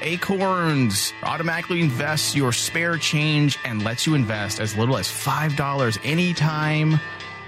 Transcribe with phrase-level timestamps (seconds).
[0.00, 7.00] Acorns automatically invests your spare change and lets you invest as little as $5 anytime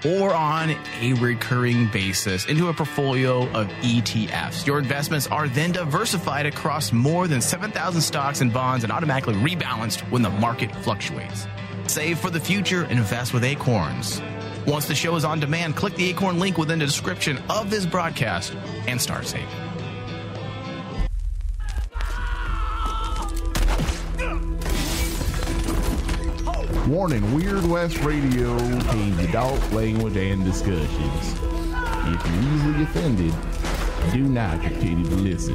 [0.05, 4.67] or on a recurring basis into a portfolio of ETFs.
[4.67, 10.01] Your investments are then diversified across more than 7,000 stocks and bonds and automatically rebalanced
[10.11, 11.47] when the market fluctuates.
[11.87, 14.21] Save for the future and invest with Acorns.
[14.67, 17.87] Once the show is on demand, click the Acorn link within the description of this
[17.87, 18.55] broadcast
[18.87, 19.70] and start saving.
[26.91, 31.35] Warning Weird West Radio contains adult language and discussions.
[31.39, 33.33] If you're easily offended,
[34.13, 35.55] do not continue to listen.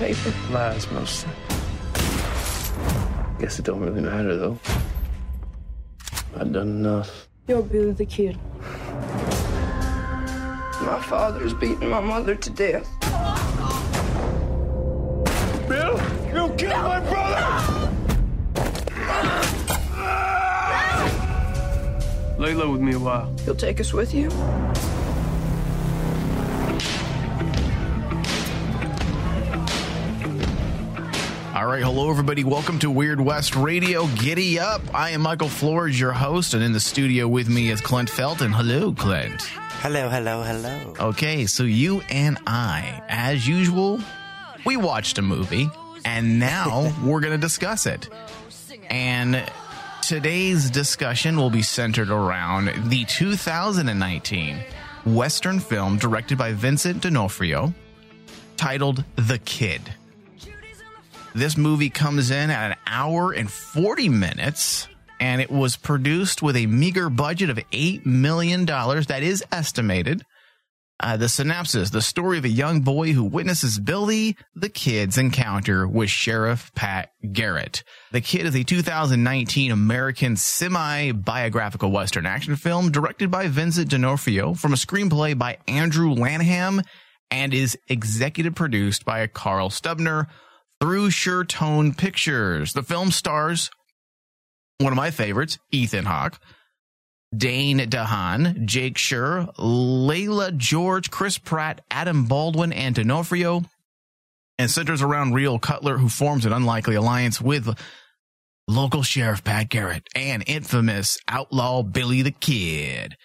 [0.00, 0.32] Paper.
[0.50, 1.30] Lies mostly.
[3.38, 4.58] Guess it don't really matter though.
[6.34, 7.28] I've done enough.
[7.46, 8.38] You're Billy the Kid.
[10.80, 12.88] My father's beating my mother to death.
[15.68, 16.00] Bill,
[16.34, 17.46] you killed my brother!
[22.38, 23.30] Lay low with me a while.
[23.44, 24.30] You'll take us with you?
[31.70, 32.42] Right, hello everybody.
[32.42, 34.08] Welcome to Weird West Radio.
[34.16, 34.82] Giddy up.
[34.92, 38.50] I am Michael Flores, your host, and in the studio with me is Clint Felton.
[38.50, 39.42] Hello, Clint.
[39.42, 40.94] Hello, hello, hello.
[40.98, 44.00] Okay, so you and I, as usual,
[44.64, 45.70] we watched a movie,
[46.04, 48.08] and now we're going to discuss it.
[48.88, 49.40] And
[50.02, 54.58] today's discussion will be centered around the 2019
[55.06, 57.72] Western film directed by Vincent D'Onofrio
[58.56, 59.94] titled The Kid.
[61.34, 64.88] This movie comes in at an hour and 40 minutes,
[65.20, 68.64] and it was produced with a meager budget of $8 million.
[68.66, 70.24] That is estimated.
[71.02, 75.88] Uh, the synopsis the story of a young boy who witnesses Billy the Kid's encounter
[75.88, 77.84] with Sheriff Pat Garrett.
[78.12, 84.52] The Kid is a 2019 American semi biographical Western action film directed by Vincent D'Onofrio
[84.52, 86.82] from a screenplay by Andrew Lanham
[87.30, 90.26] and is executive produced by Carl Stubner
[90.80, 92.72] through Suretone Pictures.
[92.72, 93.70] The film stars
[94.78, 96.40] one of my favorites, Ethan Hawke.
[97.36, 103.62] Dane DeHaan, Jake Schur, Leila George, Chris Pratt, Adam Baldwin, and D'Onofrio,
[104.58, 107.78] and centers around Rio Cutler, who forms an unlikely alliance with
[108.66, 113.16] local sheriff Pat Garrett and infamous outlaw Billy the Kid.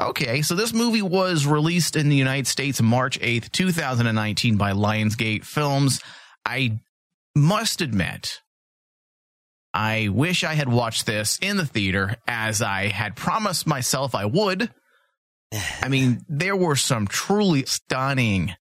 [0.00, 5.44] Okay, so this movie was released in the United States March 8th, 2019 by Lionsgate
[5.44, 6.00] Films.
[6.46, 6.80] I
[7.34, 8.40] must admit,
[9.72, 14.24] I wish I had watched this in the theater as I had promised myself I
[14.24, 14.70] would.
[15.82, 18.54] I mean, there were some truly stunning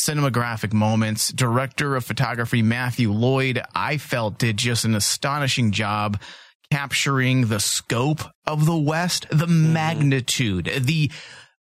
[0.00, 1.32] cinematographic moments.
[1.32, 6.20] Director of photography Matthew Lloyd, I felt did just an astonishing job
[6.70, 9.72] capturing the scope of the West, the mm-hmm.
[9.72, 11.10] magnitude, the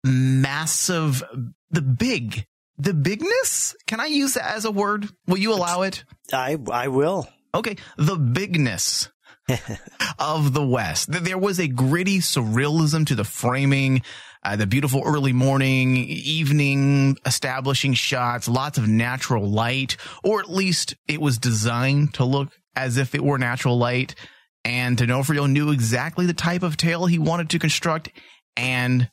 [0.03, 1.23] massive,
[1.71, 2.45] the big,
[2.77, 3.75] the bigness.
[3.87, 5.09] Can I use that as a word?
[5.27, 6.03] Will you allow it?
[6.31, 7.27] I I will.
[7.53, 9.09] Okay, the bigness
[10.19, 11.11] of the West.
[11.11, 14.01] There was a gritty surrealism to the framing,
[14.43, 20.95] uh, the beautiful early morning, evening establishing shots, lots of natural light, or at least
[21.07, 24.15] it was designed to look as if it were natural light.
[24.63, 28.09] And D'Onofrio knew exactly the type of tale he wanted to construct,
[28.57, 29.09] and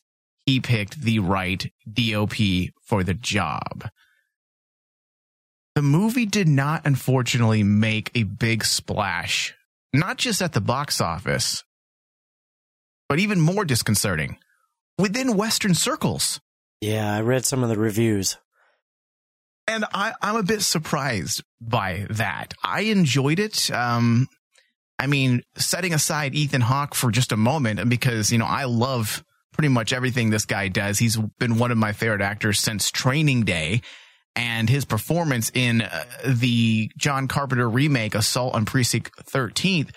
[0.47, 2.35] he picked the right DOP
[2.85, 3.89] for the job.
[5.75, 9.55] The movie did not, unfortunately, make a big splash,
[9.93, 11.65] not just at the box office,
[13.09, 14.39] but even more disconcerting
[14.99, 16.41] within Western circles.
[16.81, 18.37] Yeah, I read some of the reviews.
[19.67, 22.53] And I, I'm a bit surprised by that.
[22.63, 23.71] I enjoyed it.
[23.71, 24.29] Um,
[24.99, 29.25] I mean, setting aside Ethan Hawke for just a moment, because, you know, I love
[29.55, 30.99] pretty much everything this guy does.
[30.99, 33.81] He's been one of my favorite actors since training day.
[34.37, 39.91] And his performance in uh, the John Carpenter remake, Assault on Precinct 13th,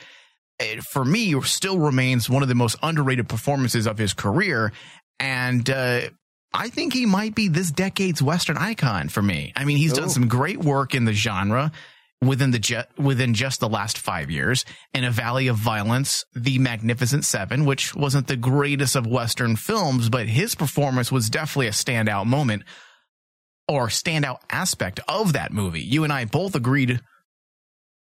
[0.59, 4.71] it, for me, still remains one of the most underrated performances of his career.
[5.19, 6.01] And, uh,
[6.53, 9.51] I think he might be this decade's Western icon for me.
[9.56, 11.71] I mean, he's done some great work in the genre
[12.21, 14.65] within the ju- within just the last five years.
[14.93, 20.09] In A Valley of Violence, The Magnificent Seven, which wasn't the greatest of Western films,
[20.09, 22.63] but his performance was definitely a standout moment
[23.67, 25.81] or standout aspect of that movie.
[25.81, 27.01] You and I both agreed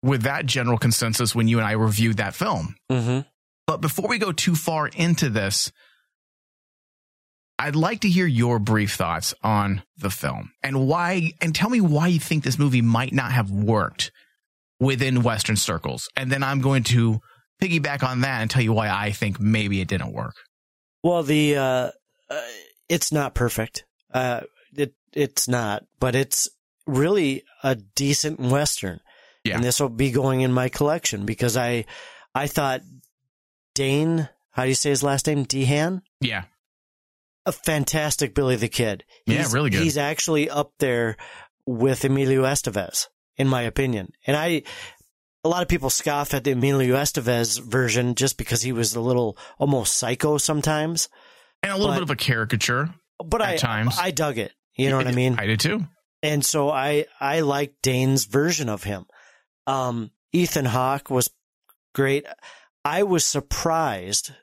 [0.01, 2.75] with that general consensus when you and I reviewed that film.
[2.89, 3.27] Mm-hmm.
[3.67, 5.71] But before we go too far into this,
[7.59, 11.81] I'd like to hear your brief thoughts on the film and why, and tell me
[11.81, 14.11] why you think this movie might not have worked
[14.79, 16.07] within Western circles.
[16.15, 17.19] And then I'm going to
[17.61, 20.35] piggyback on that and tell you why I think maybe it didn't work.
[21.03, 21.91] Well, the uh,
[22.29, 22.41] uh,
[22.87, 23.83] it's not perfect.
[24.13, 24.41] Uh,
[24.73, 26.49] it it's not, but it's
[26.87, 29.01] really a decent western.
[29.43, 29.55] Yeah.
[29.55, 31.85] And this will be going in my collection because I
[32.33, 32.81] I thought
[33.75, 35.45] Dane, how do you say his last name?
[35.45, 36.01] Dehan?
[36.21, 36.43] Yeah.
[37.49, 39.03] A fantastic Billy the Kid.
[39.25, 39.81] Yeah, He's- really good.
[39.81, 41.17] He's actually up there
[41.65, 43.07] with Emilio Estevez,
[43.37, 44.11] in my opinion.
[44.27, 44.61] And I
[45.43, 48.99] a lot of people scoff at the Emilio Estevez version just because he was a
[49.01, 51.09] little almost psycho sometimes.
[51.63, 52.93] And a little But- bit of a caricature.
[53.25, 53.95] But At I times.
[53.99, 54.51] I dug it.
[54.75, 55.37] You know what I mean?
[55.39, 55.87] I did too.
[56.21, 59.05] and so I I like Dane's version of him.
[59.65, 61.29] Um, Ethan Hawke was
[61.95, 62.25] great.
[62.85, 64.33] I was surprised,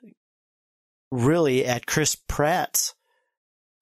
[1.11, 2.93] really, at Chris Pratt's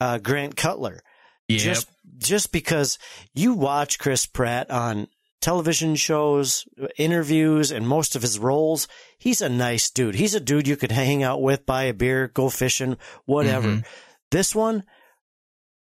[0.06, 1.02] uh, Grant Cutler.
[1.48, 1.58] Yeah.
[1.58, 3.00] Just just because
[3.34, 5.08] you watch Chris Pratt on
[5.42, 6.66] television shows,
[6.98, 8.88] interviews, and most of his roles,
[9.18, 10.16] he's a nice dude.
[10.16, 13.68] He's a dude you could hang out with, buy a beer, go fishing, whatever.
[13.68, 13.86] Mhm.
[14.32, 14.84] This one,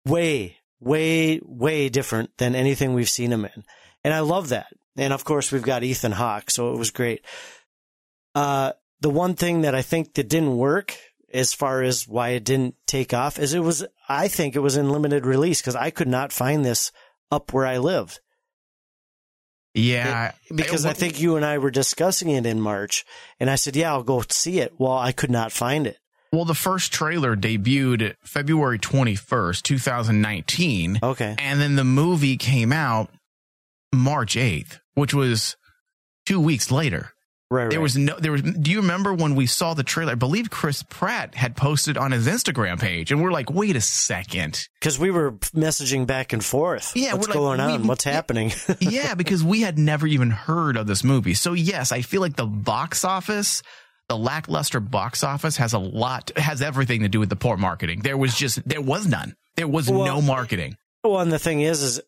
[0.05, 3.65] way, way, way different than anything we've seen him in.
[4.05, 4.69] And I love that.
[4.97, 7.25] And of course, we've got Ethan Hawke, so it was great.
[8.35, 10.97] Uh, the one thing that I think that didn't work
[11.33, 14.77] as far as why it didn't take off is it was, I think it was
[14.77, 16.91] in limited release because I could not find this
[17.31, 18.21] up where I lived.
[19.75, 20.33] yeah.
[20.55, 23.05] Because I think you and I were discussing it in March
[23.39, 24.73] and I said, yeah, I'll go see it.
[24.79, 25.99] Well, I could not find it.
[26.33, 30.99] Well, the first trailer debuted February 21st, 2019.
[31.03, 31.35] Okay.
[31.39, 33.11] And then the movie came out
[33.95, 35.57] March 8th, which was
[36.27, 37.13] two weeks later.
[37.50, 40.12] Right, There was no, there was, do you remember when we saw the trailer?
[40.12, 43.81] I believe Chris Pratt had posted on his Instagram page and we're like, wait a
[43.81, 44.69] second.
[44.79, 46.93] Because we were messaging back and forth.
[46.95, 47.83] Yeah, what's we're like, going on?
[47.83, 48.53] we- What's happening?
[48.81, 51.33] yeah, because we had never even heard of this movie.
[51.33, 53.62] So yes, I feel like the box office,
[54.11, 58.00] the lackluster box office has a lot, has everything to do with the poor marketing.
[58.03, 59.35] There was just, there was none.
[59.56, 60.77] There was Well, no marketing.
[61.03, 62.00] well, and the thing is, is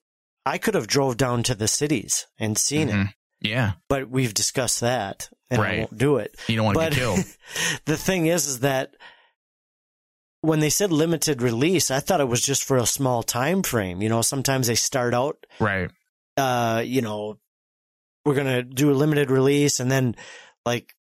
[0.44, 3.12] I could have drove down to the cities and seen it, Mhm.
[3.40, 3.72] Yeah.
[3.88, 5.78] but we've discussed that, and I Right.
[5.80, 6.36] won't do it.
[6.46, 7.24] You don't want to But get killed.
[7.86, 8.94] the thing is, is that
[10.42, 14.00] when they said limited release, I thought it was just for a small time frame.
[14.02, 15.90] You know, sometimes they start out, right.
[16.36, 17.38] uh, you know,
[18.24, 20.14] we're gonna do a limited release, and then
[20.66, 20.94] like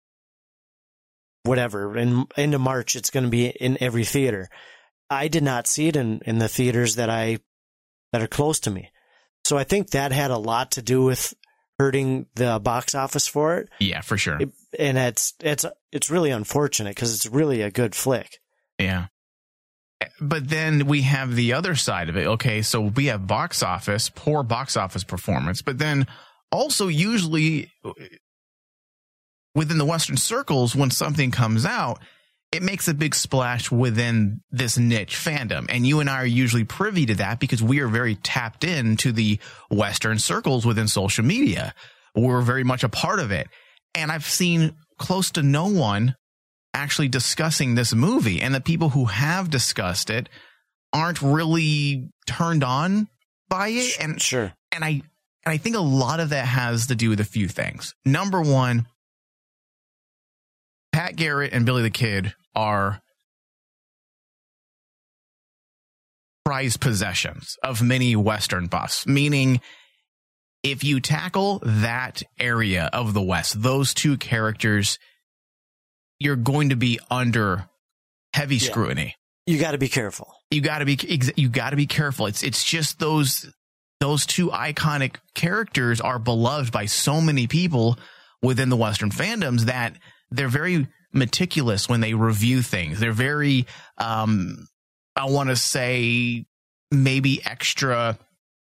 [1.44, 4.50] whatever in into March, it's gonna be in every theater.
[5.10, 7.40] I did not see it in in the theaters that I
[8.14, 8.92] that are close to me,
[9.46, 11.34] so I think that had a lot to do with
[11.80, 14.38] hurting the box office for it Yeah, for sure.
[14.40, 18.40] it, and it's it's it's really unfortunate because it's really a good flick.
[18.78, 19.08] Yeah.
[20.22, 22.28] But then we have the other side of it.
[22.28, 26.08] Okay, so we have box office, poor box office performance, but then
[26.52, 27.92] also usually uh,
[29.56, 32.00] within the Western circles, when something comes out,
[32.52, 35.68] it makes a big splash within this niche fandom.
[35.70, 39.12] And you and I are usually privy to that because we are very tapped into
[39.12, 39.40] the
[39.70, 41.74] Western circles within social media.
[42.16, 43.48] We're very much a part of it.
[43.94, 46.16] And I've seen close to no one
[46.74, 48.42] actually discussing this movie.
[48.42, 50.28] And the people who have discussed it
[50.92, 53.08] aren't really turned on
[53.48, 53.96] by it.
[54.00, 54.54] And Sure.
[54.72, 55.02] and I
[55.46, 57.94] and I think a lot of that has to do with a few things.
[58.06, 58.88] Number one,
[61.00, 63.00] Pat Garrett and Billy the Kid are
[66.44, 69.62] prized possessions of many Western buffs, meaning
[70.62, 75.00] if you tackle that area of the West, those two characters,
[76.20, 77.70] you're going to be under
[78.34, 78.70] heavy Yeah.
[78.70, 79.16] scrutiny
[79.46, 80.34] You got to be careful.
[80.52, 81.00] you got to be
[81.38, 82.26] you got to be careful.
[82.26, 83.50] It's it's just those
[84.02, 87.98] those two iconic characters are beloved by so many people
[88.42, 89.96] within the Western fandoms that
[90.32, 93.00] they're very meticulous when they review things.
[93.00, 93.66] They're very,
[93.98, 94.68] um,
[95.16, 96.46] I want to say
[96.92, 98.18] maybe extra.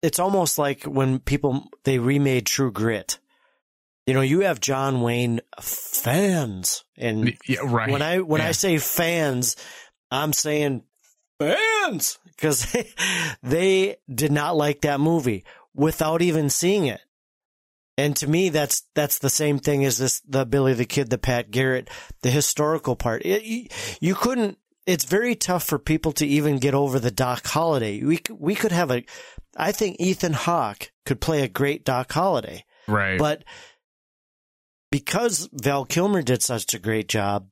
[0.02, 3.18] It's almost like when people they remade True Grit.
[4.06, 7.90] You know, you have John Wayne fans, and Yeah, right.
[7.90, 8.48] when I when Yeah.
[8.48, 9.56] I say fans,
[10.10, 10.82] I'm saying
[11.38, 12.88] fans because they,
[13.42, 17.00] they did not like that movie without even seeing it.
[17.98, 21.18] And to me, that's that's the same thing as this the Billy the Kid, the
[21.18, 21.90] Pat Garrett,
[22.22, 23.26] the historical part.
[23.26, 23.66] It, you,
[24.00, 24.56] you couldn't.
[24.86, 28.04] It's very tough for people to even get over the Doc Holliday.
[28.04, 29.04] We we could have a.
[29.56, 32.64] I think Ethan Hawke could play a great Doc Holliday.
[32.86, 33.18] right.
[33.18, 33.42] But
[34.92, 37.48] because Val Kilmer did such a great job,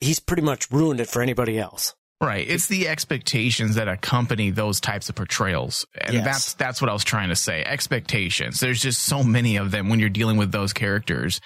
[0.00, 1.94] he's pretty much ruined it for anybody else.
[2.22, 2.48] Right.
[2.48, 5.84] It's the expectations that accompany those types of portrayals.
[6.00, 6.24] And Yes.
[6.24, 7.64] that's that's what I was trying to say.
[7.64, 8.60] Expectations.
[8.60, 11.40] There's just so many of them when you're dealing with those characters.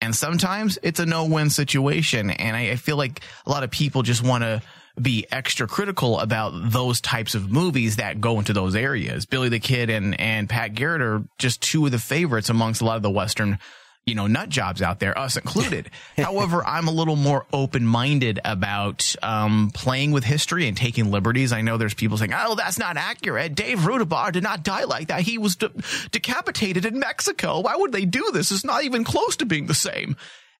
[0.00, 2.30] And sometimes it's a no-win situation.
[2.30, 4.62] And I, I feel like a lot of people just want to
[5.00, 9.26] be extra critical about those types of movies that go into those areas.
[9.26, 12.84] Billy the Kid and, and Pat Garrett are just two of the favorites amongst a
[12.84, 13.58] lot of the Western
[14.06, 15.90] you know, nut jobs out there, us included.
[16.16, 21.52] However, I'm a little more open minded about um, playing with history and taking liberties.
[21.52, 23.54] I know there's people saying, oh, that's not accurate.
[23.54, 25.20] Dave Rudabaugh did not die like that.
[25.20, 25.70] He was de-
[26.10, 27.60] decapitated in Mexico.
[27.60, 28.50] Why would they do this?
[28.50, 30.16] It's not even close to being the same.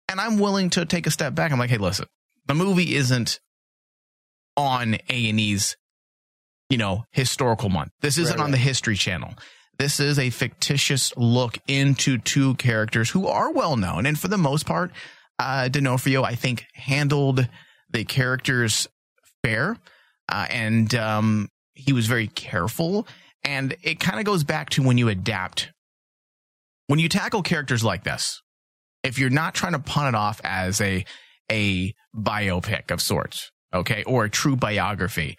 [0.09, 1.51] And I'm willing to take a step back.
[1.51, 2.07] I'm like, hey, listen,
[2.47, 3.41] the movie isn't
[4.57, 5.77] on A&E's,
[6.69, 7.91] you know, historical month.
[8.01, 9.35] This isn't Right, on the History Channel.
[9.81, 14.05] This is a fictitious look into two characters who are well known.
[14.05, 14.93] And for the most part,
[15.39, 17.49] uh, D'Onofrio, I think, handled
[17.89, 18.89] the characters
[19.43, 19.79] fair.
[20.29, 23.09] Uh, and um, he was very careful.
[23.43, 25.71] And it kind of goes back to when you adapt,
[26.89, 28.43] when you tackle characters like this,
[29.03, 31.07] if you're not trying to pawn it off as a,
[31.51, 35.39] a biopic of sorts, okay, or a true biography,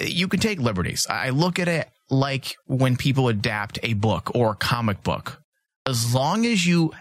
[0.00, 1.06] you can take liberties.
[1.10, 5.40] I look at it like when people adapt a book or a comic book.
[5.86, 6.92] As long as you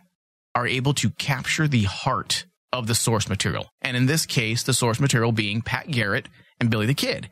[0.55, 4.73] are able to capture the heart of the source material, and in this case, the
[4.73, 6.27] source material being Pat Garrett
[6.59, 7.29] and Billy the Kid,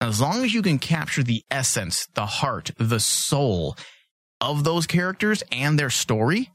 [0.00, 3.76] as long as you can capture the essence, the heart, the soul
[4.40, 6.50] of those characters and their story,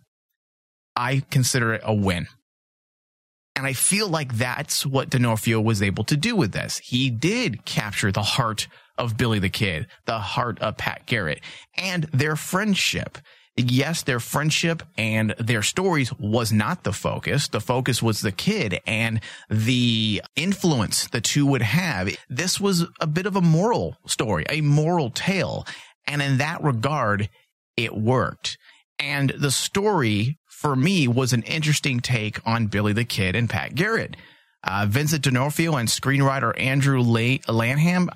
[0.95, 2.27] I consider it a win.
[3.55, 6.79] And I feel like that's what D'Onofrio was able to do with this.
[6.83, 11.41] He did capture the heart of Billy the Kid, the heart of Pat Garrett,
[11.77, 13.17] and their friendship.
[13.57, 17.47] Yes, their friendship and their stories was not the focus.
[17.47, 22.13] The focus was the kid and the influence the two would have.
[22.29, 25.65] This was a bit of a moral story, a moral tale.
[26.05, 27.29] And in that regard,
[27.77, 28.57] it worked.
[28.99, 33.73] And the story for me was an interesting take on Billy the Kid and Pat
[33.75, 34.17] Garrett.
[34.65, 38.09] Uh, Vincent D'Onofrio and screenwriter Andrew La- Lanham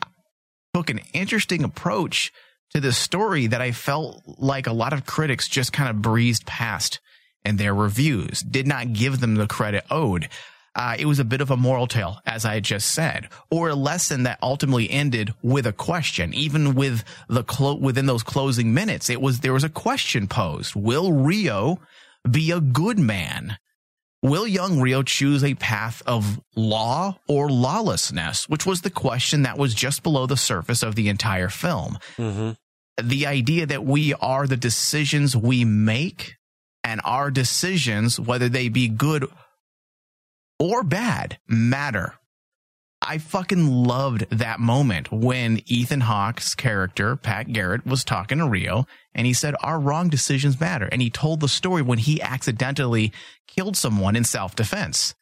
[0.73, 2.31] took an interesting approach
[2.71, 6.45] to this story that I felt like a lot of critics just kind of breezed
[6.45, 6.99] past
[7.43, 10.29] in their reviews, did not give them the credit owed.
[10.75, 13.75] Uh, it was a bit of a moral tale, as I just said, or a
[13.75, 16.33] lesson that ultimately ended with a question.
[16.33, 20.75] Even with the clo- within those closing minutes, it was there was a question posed:
[20.75, 21.79] Will Rio
[22.29, 23.57] be a good man?
[24.21, 28.49] Will young Rio choose a path of law or lawlessness?
[28.49, 31.97] Which was the question that was just below the surface of the entire film.
[32.17, 33.07] Mm-hmm.
[33.07, 36.35] The idea that we are the decisions we make
[36.83, 39.25] and our decisions, whether they be good
[40.59, 42.18] or bad, matter.
[43.01, 48.87] I fucking loved that moment when Ethan Hawke's character, Pat Garrett, was talking to Rio
[49.15, 50.87] and he said, Our wrong decisions matter.
[50.91, 53.13] And he told the story when he accidentally
[53.47, 55.15] killed someone in self defense.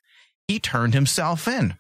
[0.48, 1.76] He turned himself in.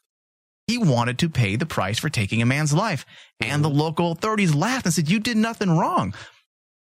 [0.67, 3.05] He wanted to pay the price for taking a man's life.
[3.39, 6.13] And the local authorities laughed and said, You did nothing wrong.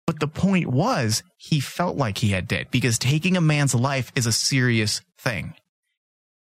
[0.07, 4.13] But the point was, he felt like he had did because taking a man's life
[4.15, 5.55] is a serious thing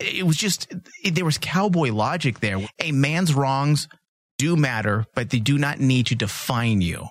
[0.01, 0.67] it was just
[1.03, 2.57] it, there was cowboy logic there.
[2.79, 3.87] A man's wrongs
[4.37, 7.07] do matter, but they do not need to define you.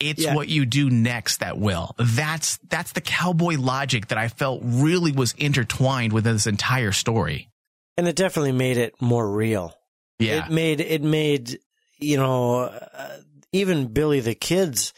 [0.00, 0.34] It's Yeah.
[0.34, 1.94] what you do next that will.
[1.98, 7.48] That's that's the cowboy logic that I felt really was intertwined with this entire story.
[7.96, 9.74] And it definitely made it more real.
[10.18, 11.58] Yeah, It made it made
[11.98, 13.16] you know uh,
[13.52, 14.92] even Billy the Kid's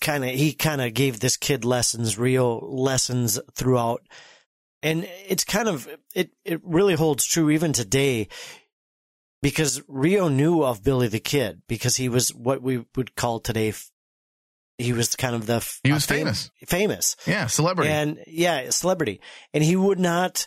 [0.00, 4.02] kind of he kind of gave this kid lessons, real lessons throughout,
[4.82, 8.28] and it's kind of it it really holds true even today
[9.42, 13.72] because Rio knew of Billy the Kid because he was what we would call today
[14.78, 16.50] he was kind of the He was fam- famous.
[16.66, 17.90] famous, Yeah, celebrity.
[17.90, 19.20] and yeah, celebrity,
[19.52, 20.46] and he would not.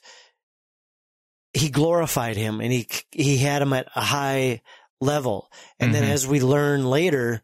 [1.53, 4.61] He glorified him, and he he had him at a high
[5.01, 6.11] level, and then Mhm.
[6.13, 7.41] as we learn later,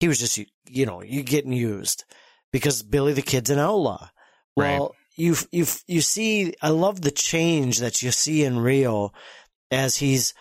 [0.00, 2.04] he was just you know you getting used
[2.50, 4.08] because Billy the Kid's an outlaw.
[4.56, 9.12] Well, you you you see, I love the change that you see in Rio
[9.70, 10.34] as he's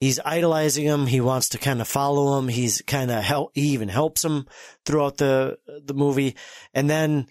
[0.00, 1.06] he's idolizing him.
[1.06, 2.48] He wants to kind of follow him.
[2.48, 3.52] He's kind of help.
[3.54, 4.46] He even helps him
[4.84, 6.36] throughout the the movie,
[6.72, 7.26] and then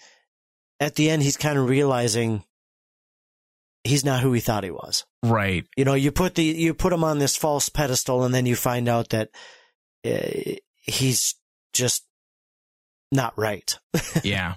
[0.79, 2.43] at the end, he's kind of realizing
[3.83, 5.05] he's not who he thought he was.
[5.23, 5.65] right.
[5.77, 8.55] You know, you put the you put him on this false pedestal, and then you
[8.55, 9.29] find out that
[10.05, 11.35] uh, he's
[11.73, 12.05] just
[13.11, 13.77] not right.
[14.23, 14.55] yeah.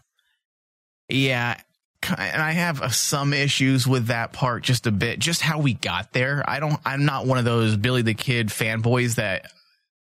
[1.09, 1.61] Yeah.
[2.11, 5.75] And I have uh, some issues with that part just a bit, just how we
[5.75, 6.45] got there.
[6.49, 9.51] I don't, I'm not one of those Billy the Kid fanboys that,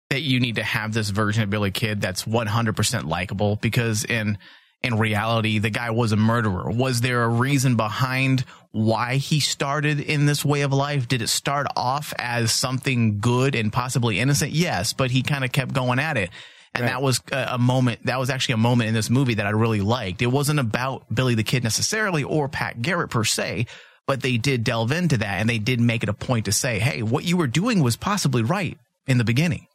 [0.09, 4.37] that you need to have this version of Billy Kid that's 100% likable because in,
[4.83, 6.69] in reality, the guy was a murderer.
[6.69, 11.07] Was there a reason behind why he started in this way of life?
[11.07, 14.51] Did it start off as something good and possibly innocent?
[14.51, 16.29] Yes, but he kind of kept going at it.
[16.77, 16.91] And Right.
[16.91, 19.51] that was a, a moment, that was actually a moment in this movie that I
[19.51, 20.22] really liked.
[20.22, 23.65] It wasn't about Billy the Kid necessarily or Pat Garrett per se,
[24.05, 26.79] but they did delve into that and they did make it a point to say,
[26.79, 29.67] hey, what you were doing was possibly right in the beginning,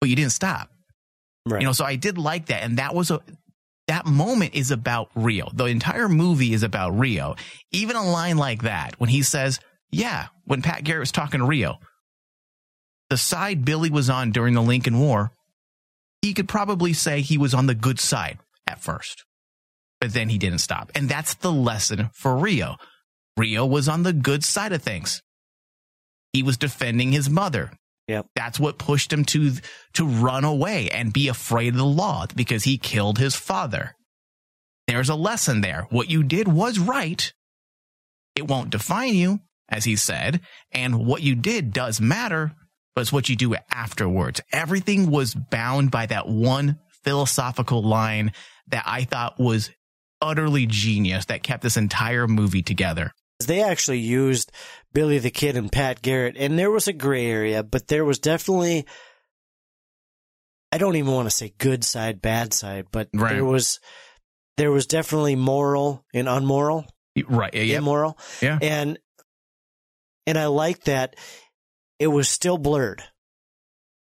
[0.00, 0.68] but you didn't stop.
[1.46, 1.60] right.
[1.60, 2.62] You know, so I did like that.
[2.62, 3.20] And that was a,
[3.88, 5.48] that moment is about Rio.
[5.54, 7.36] The entire movie is about Rio.
[7.72, 9.58] Even a line like that, when he says,
[9.90, 11.78] yeah, when Pat Garrett was talking to Rio,
[13.08, 15.32] the side Billy was on during the Lincoln War,
[16.22, 19.24] he could probably say he was on the good side at first,
[20.00, 20.90] but then he didn't stop.
[20.94, 22.76] And that's the lesson for Rio.
[23.36, 25.22] Rio was on the good side of things.
[26.32, 27.72] He was defending his mother.
[28.08, 28.26] Yep.
[28.34, 29.52] That's what pushed him to
[29.94, 33.94] to run away and be afraid of the law because he killed his father.
[34.88, 35.86] There's a lesson there.
[35.90, 37.32] What you did was right.
[38.34, 40.40] It won't define you, as he said,
[40.72, 42.52] and what you did does matter,
[42.94, 44.40] but it's what you do afterwards.
[44.52, 48.32] Everything was bound by that one philosophical line
[48.68, 49.70] that I thought was
[50.20, 53.12] utterly genius that kept this entire movie together.
[53.46, 54.52] they actually used
[54.92, 58.18] Billy the Kid and Pat Garrett, and there was a gray area, but there was
[58.18, 58.84] definitely.
[60.72, 63.32] I don't even want to say good side, bad side, but Right.
[63.34, 63.80] there was,
[64.56, 66.86] there was definitely moral and unmoral,
[67.28, 67.52] Right.
[67.54, 67.78] Yeah.
[67.78, 68.58] immoral, Yeah.
[68.62, 68.98] and,
[70.26, 71.16] and I like that
[72.00, 73.04] it was still blurred.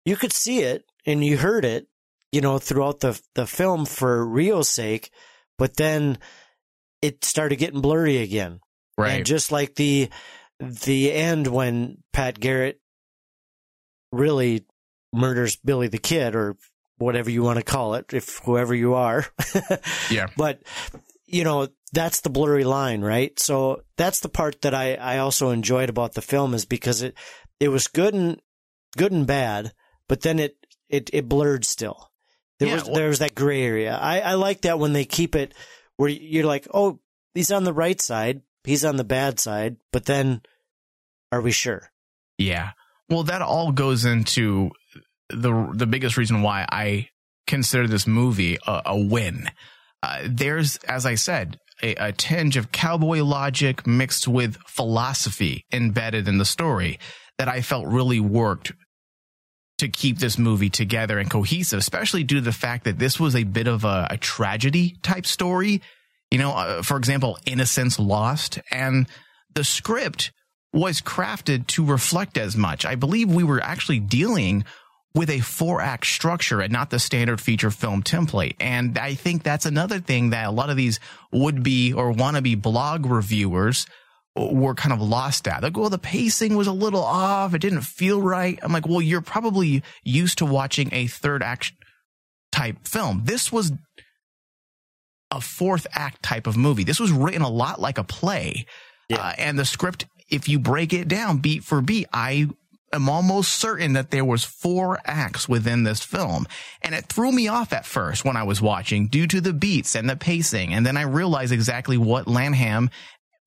[0.06, 1.88] You could see it and you heard it,
[2.32, 5.12] you know, throughout the the film for Rio's sake,
[5.60, 6.18] but then
[7.02, 8.62] it started getting blurry again.
[8.98, 9.18] Right.
[9.18, 10.10] And just like the
[10.60, 12.80] the end when Pat Garrett
[14.12, 14.66] really
[15.14, 16.58] murders Billy the Kid or
[16.98, 19.26] whatever you want to call it, if whoever you are.
[20.10, 20.28] Yeah.
[20.36, 20.64] But
[21.28, 23.38] you know, that's the blurry line, right?
[23.40, 27.16] So that's the part that I, I also enjoyed about the film is because it
[27.60, 28.42] it was good and
[28.98, 29.74] good and bad,
[30.08, 30.56] but then it
[30.90, 32.10] it, it blurred still.
[32.60, 33.96] There Yeah, was well- there was that gray area.
[33.96, 35.54] I, I like that when they keep it
[35.98, 37.00] where you're like, oh,
[37.34, 40.42] he's on the right side, he's on the bad side, but then
[41.32, 41.92] are we sure?
[42.38, 42.72] Yeah.
[43.10, 44.72] Well, that all goes into
[45.30, 47.10] the the biggest reason why I
[47.48, 49.50] consider this movie a, a win.
[50.02, 56.28] Uh, there's, as I said, a, a tinge of cowboy logic mixed with philosophy embedded
[56.28, 57.00] in the story
[57.40, 58.74] that I felt really worked
[59.80, 63.36] to keep this movie together and cohesive, especially due to the fact that this was
[63.36, 65.82] a bit of a, a tragedy type story.
[66.30, 69.08] You know, uh, for example, Innocence Lost and
[69.56, 70.32] the script
[70.74, 72.86] was crafted to reflect as much.
[72.86, 74.66] I believe we were actually dealing
[75.16, 78.56] with a four act structure and not the standard feature film template.
[78.60, 81.00] And I think that's another thing that a lot of these
[81.32, 83.88] would be or wannabe blog reviewers
[84.36, 85.64] were kind of lost at.
[85.64, 87.54] Like, well, the pacing was a little off.
[87.54, 88.60] It didn't feel right.
[88.62, 91.74] I'm like, well, you're probably used to watching a third act
[92.52, 93.24] type film.
[93.26, 93.72] This was
[95.32, 96.84] a fourth act type of movie.
[96.84, 98.66] This was written a lot like a play.
[99.12, 102.48] Uh, and the script, if you break it down beat for beat, I
[102.94, 106.48] am almost certain that there was four acts within this film.
[106.82, 109.96] And it threw me off at first when I was watching due to the beats
[109.96, 110.74] and the pacing.
[110.74, 112.90] And then I realized exactly what Lanham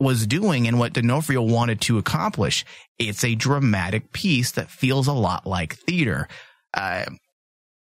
[0.03, 2.65] was doing and what D'Onofrio wanted to accomplish.
[2.99, 6.29] It's a dramatic piece that feels a lot like theater.
[6.75, 7.07] Uh,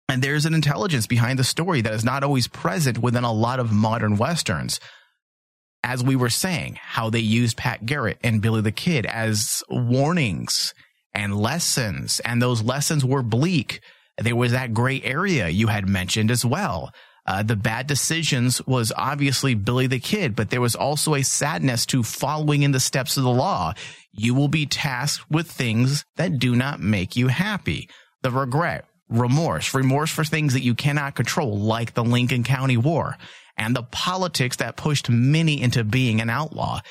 [0.10, 3.60] and there's an intelligence behind the story that is not always present within a lot
[3.60, 4.80] of modern Westerns.
[5.84, 10.74] As we were saying, how they used Pat Garrett and Billy the Kid as warnings
[11.14, 12.20] and lessons.
[12.22, 13.82] And those lessons were bleak.
[14.18, 16.92] There was that gray area you had mentioned as well.
[17.28, 21.86] Uh, the bad decisions was obviously Billy the Kid, but there was also a sadness
[21.88, 23.74] to following in the steps of the law.
[24.12, 27.90] You will be tasked with things that do not make you happy.
[28.22, 33.18] The regret, remorse, remorse for things that you cannot control, like the Lincoln County War
[33.58, 36.82] and the politics that pushed many into being an outlaw.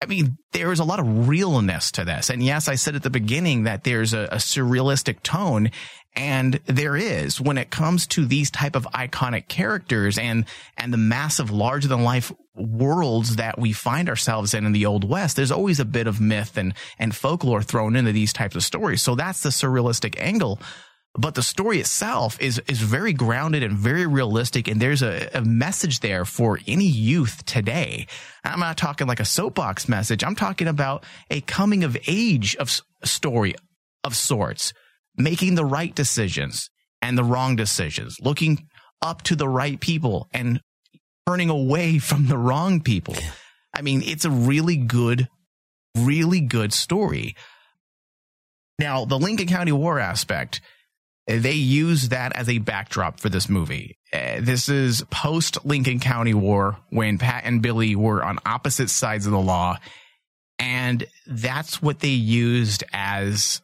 [0.00, 2.30] I mean, there is a lot of realness to this.
[2.30, 5.72] And yes, I said at the beginning that there's a, a, surrealistic tone
[6.14, 10.98] and there is when it comes to these type of iconic characters and, and the
[10.98, 15.36] massive larger than life worlds that we find ourselves in in the old west.
[15.36, 19.00] There's always a bit of myth and, and folklore thrown into these types of stories.
[19.00, 20.60] So that's the surrealistic angle
[21.16, 25.42] but the story itself is is very grounded and very realistic and there's a, a,
[25.42, 28.06] message there for any youth today
[28.44, 32.82] i'm not talking like a soapbox message i'm talking about a coming of age of
[33.04, 33.54] story
[34.04, 34.72] of sorts
[35.18, 36.70] making the right decisions
[37.02, 38.66] and the wrong decisions looking
[39.02, 40.60] up to the right people and
[41.26, 43.16] turning away from the wrong people
[43.74, 45.28] i mean it's a really good
[45.96, 47.34] really good story
[48.78, 50.60] now the lincoln county war aspect
[51.28, 53.98] they use that as a backdrop for this movie.
[54.12, 59.26] Uh, this is post Lincoln County War when Pat and Billy were on opposite sides
[59.26, 59.76] of the law.
[60.58, 63.60] And that's what they used as,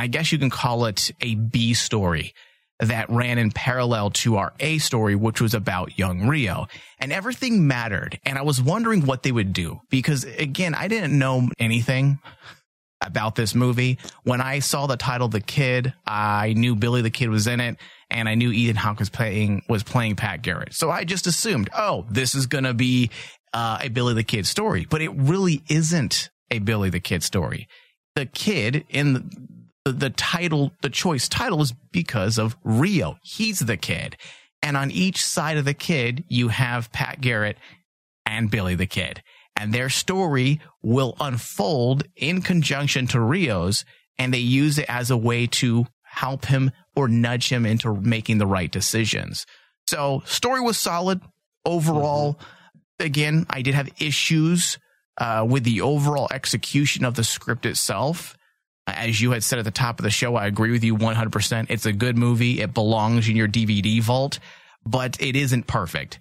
[0.00, 2.34] I guess you can call it a B story
[2.80, 6.66] that ran in parallel to our A story, which was about young Rio.
[6.98, 8.18] And everything mattered.
[8.24, 12.18] And I was wondering what they would do because again, I didn't know anything
[13.02, 13.98] about this movie.
[14.24, 17.76] When I saw the title The Kid, I knew Billy the Kid was in it
[18.10, 20.74] and I knew Ethan Hawke was playing was playing Pat Garrett.
[20.74, 23.10] So I just assumed, oh, this is to be
[23.52, 27.68] uh, a Billy the Kid story, but it really isn't a Billy the Kid story.
[28.16, 33.18] The kid in the, the, the title, the choice title is because of Rio.
[33.22, 34.16] He's the kid.
[34.62, 37.56] And on each side of the kid, you have Pat Garrett
[38.26, 39.22] and Billy the Kid
[39.60, 43.84] and their story will unfold in conjunction to Rio's
[44.18, 48.38] and they use it as a way to help him or nudge him into making
[48.38, 49.44] the right decisions.
[49.86, 51.20] So story was solid
[51.66, 52.34] overall.
[52.34, 53.06] Mm-hmm.
[53.06, 54.78] Again, I did have issues
[55.18, 58.36] uh, with the overall execution of the script itself.
[58.90, 61.66] As you had said at the top of the show, I agree with you 100%.
[61.68, 62.60] It's a good movie.
[62.60, 64.38] It belongs in your DVD vault,
[64.84, 66.18] but it isn't perfect.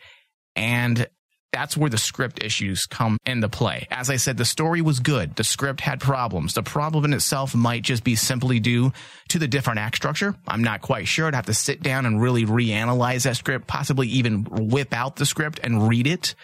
[0.56, 1.08] And
[1.52, 3.88] that's where the script issues come into play.
[3.90, 5.36] As I said, the story was good.
[5.36, 6.54] The script had problems.
[6.54, 8.94] The problem in itself might just be simply due
[9.30, 10.36] to the different act structure.
[10.48, 11.28] I'm not quite sure.
[11.28, 15.26] I'd have to sit down and really reanalyze that script, possibly even whip out the
[15.26, 16.36] script and read it.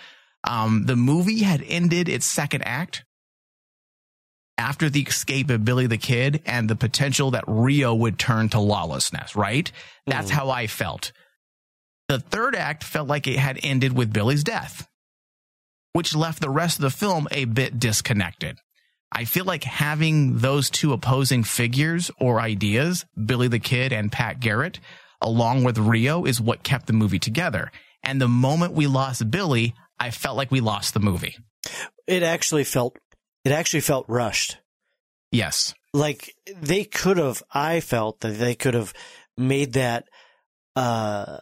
[0.43, 3.04] Um, the movie had ended its second act
[4.57, 8.59] after the escape of Billy the Kid and the potential that Rio would turn to
[8.59, 9.69] lawlessness, right?
[10.07, 10.35] That's mm.
[10.35, 11.11] how I felt.
[12.07, 14.87] The third act felt like it had ended with Billy's death
[15.95, 18.57] which left the rest of the film a bit disconnected.
[19.13, 24.41] I feel like having those two opposing figures or ideas, Billy the Kid and Pat
[24.41, 24.81] Garrett,
[25.21, 27.71] along with Rio, is what kept the movie together.
[28.03, 31.37] And the moment we lost Billy, I felt like we lost the movie.
[32.07, 32.97] It actually felt,
[33.45, 34.58] it actually felt rushed.
[35.31, 35.73] Yes.
[35.93, 38.93] Like they could have, I felt that they could have
[39.38, 40.10] made that,
[40.75, 41.38] uh,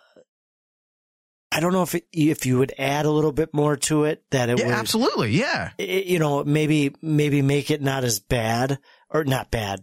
[1.52, 4.24] I don't know if it, if you would add a little bit more to it
[4.32, 8.20] that it yeah, would absolutely yeah it, you know maybe maybe make it not as
[8.20, 8.80] bad
[9.12, 9.82] or not bad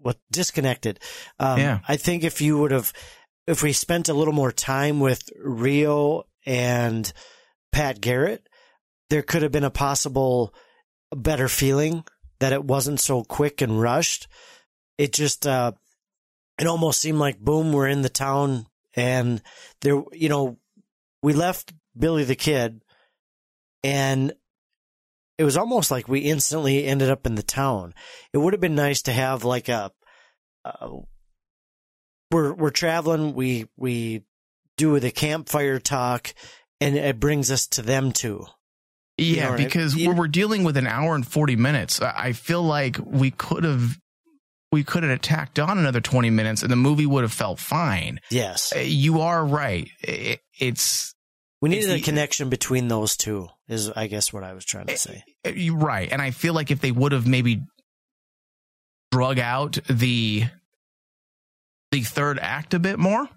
[0.00, 0.98] what disconnected
[1.38, 2.90] um, yeah I think if you would have
[3.46, 7.12] if we spent a little more time with Rio and
[7.70, 8.48] Pat Garrett
[9.10, 10.54] there could have been a possible
[11.14, 12.04] better feeling
[12.40, 14.28] that it wasn't so quick and rushed
[14.98, 15.72] it just uh
[16.58, 19.42] it almost seemed like boom we're in the town and
[19.80, 20.58] there you know
[21.22, 22.82] we left Billy the Kid,
[23.82, 24.32] and
[25.38, 27.94] it was almost like we instantly ended up in the town.
[28.32, 29.92] It would have been nice to have like a.
[30.64, 30.98] Uh,
[32.30, 33.34] we're we're traveling.
[33.34, 34.24] We we
[34.76, 36.34] do the campfire talk,
[36.80, 38.46] and it brings us to them too.
[39.18, 40.16] Yeah, know, because right?
[40.16, 42.00] we're dealing with an hour and forty minutes.
[42.00, 43.98] I feel like we could have
[44.72, 48.20] we could have attacked on another 20 minutes and the movie would have felt fine.
[48.30, 48.72] Yes.
[48.74, 49.88] Uh, you are right.
[50.00, 51.14] It, it's.
[51.60, 54.86] We needed it's a connection between those two, is I guess what I was trying
[54.86, 55.22] to say.
[55.46, 56.10] Uh, you're right.
[56.10, 57.62] And I feel like if they would have maybe
[59.12, 60.44] drug out the
[61.92, 63.28] the third act a bit more,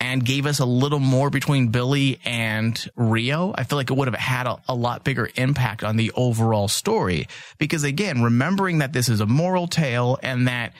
[0.00, 4.08] and gave us a little more between Billy and Rio, I feel like it would
[4.08, 7.26] have had a, a, lot bigger impact on the overall story.
[7.58, 10.72] Because again, remembering that this is a moral tale and that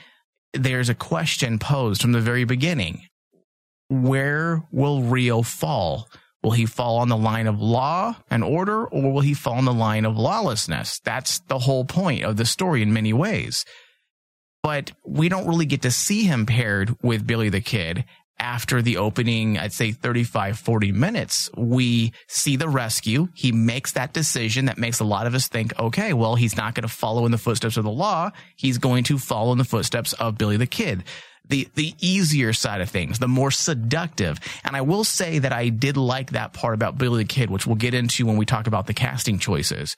[0.53, 3.03] there's a question posed from the very beginning.
[3.89, 6.07] where will Rio fall?
[6.43, 9.65] Will he fall on the line of law and order or will he fall on
[9.65, 10.99] the line of lawlessness?
[11.03, 13.65] That's the whole point of the story in many ways.
[14.63, 18.05] But we don't really get to see him paired with Billy the Kid
[18.39, 21.49] after the opening, I'd say 35, 40 minutes.
[21.55, 23.29] We see the rescue.
[23.33, 26.75] He makes that decision that makes a lot of us think, okay, well, he's not
[26.75, 28.31] going to follow in the footsteps of the law.
[28.55, 31.03] He's going to follow in the footsteps of Billy the Kid
[31.49, 34.39] the the easier side of things, the more seductive.
[34.63, 37.67] And I will say that I did like that part about Billy the Kid, which
[37.67, 39.95] we'll get into when we talk about the casting choices.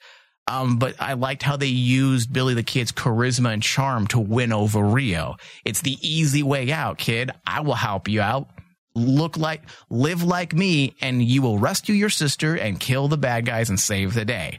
[0.48, 4.52] Um, but I liked how they used Billy the Kid's charisma and charm to win
[4.52, 5.36] over Rio.
[5.64, 7.30] It's the easy way out, kid.
[7.46, 8.48] I will help you out.
[8.94, 13.46] Look like, live like me, and you will rescue your sister and kill the bad
[13.46, 14.58] guys and save the day.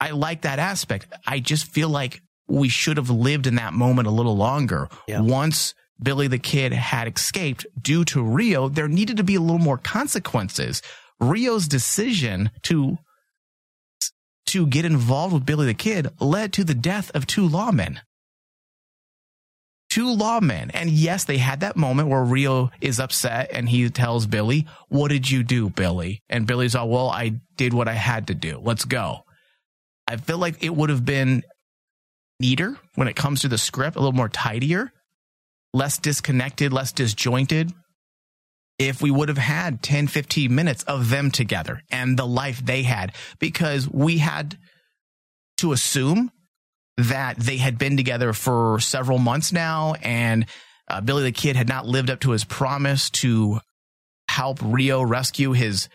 [0.00, 1.06] I like that aspect.
[1.26, 4.88] I just feel like we should have lived in that moment a little longer.
[5.06, 5.20] Yeah.
[5.20, 9.58] Once Billy the Kid had escaped due to Rio, there needed to be a little
[9.58, 10.82] more consequences.
[11.20, 12.98] Rio's decision to
[14.48, 17.98] to get involved with Billy the Kid led to the death of two lawmen.
[19.90, 20.70] Two lawmen.
[20.74, 25.08] And yes, they had that moment where Rio is upset and he tells Billy, What
[25.08, 26.22] did you do, Billy?
[26.28, 28.60] And Billy's all, Well, I did what I had to do.
[28.62, 29.24] Let's go.
[30.06, 31.42] I feel like it would have been
[32.40, 34.92] neater when it comes to the script, a little more tidier
[35.72, 37.72] less disconnected, less disjointed,
[38.78, 42.82] if we would have had 10, 15 minutes of them together and the life they
[42.82, 44.56] had, because we had
[45.58, 46.30] to assume
[46.96, 50.46] that they had been together for several months now and
[50.88, 53.60] uh, Billy the Kid had not lived up to his promise to
[54.28, 55.88] help Rio rescue his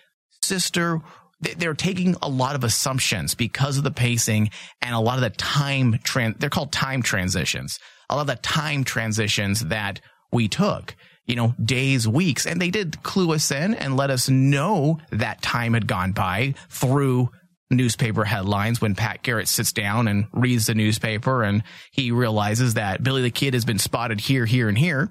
[0.44, 1.02] sister.
[1.42, 5.30] They're taking a lot of assumptions because of the pacing and a lot of the
[5.32, 10.00] time, tran- they're called time transitions a lot of the time transitions that
[10.32, 12.46] we took you know, days, weeks.
[12.46, 16.56] And they did clue us in and let us know that time had gone by
[16.70, 17.30] through
[17.70, 23.04] newspaper headlines when Pat Garrett sits down and reads the newspaper and he realizes that
[23.04, 25.10] Billy the Kid has been spotted here, here, and here.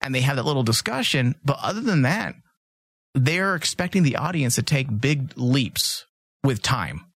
[0.00, 1.34] And they have that little discussion.
[1.44, 2.34] But other than that,
[3.14, 6.06] they're expecting the audience to take big leaps
[6.42, 7.06] with time.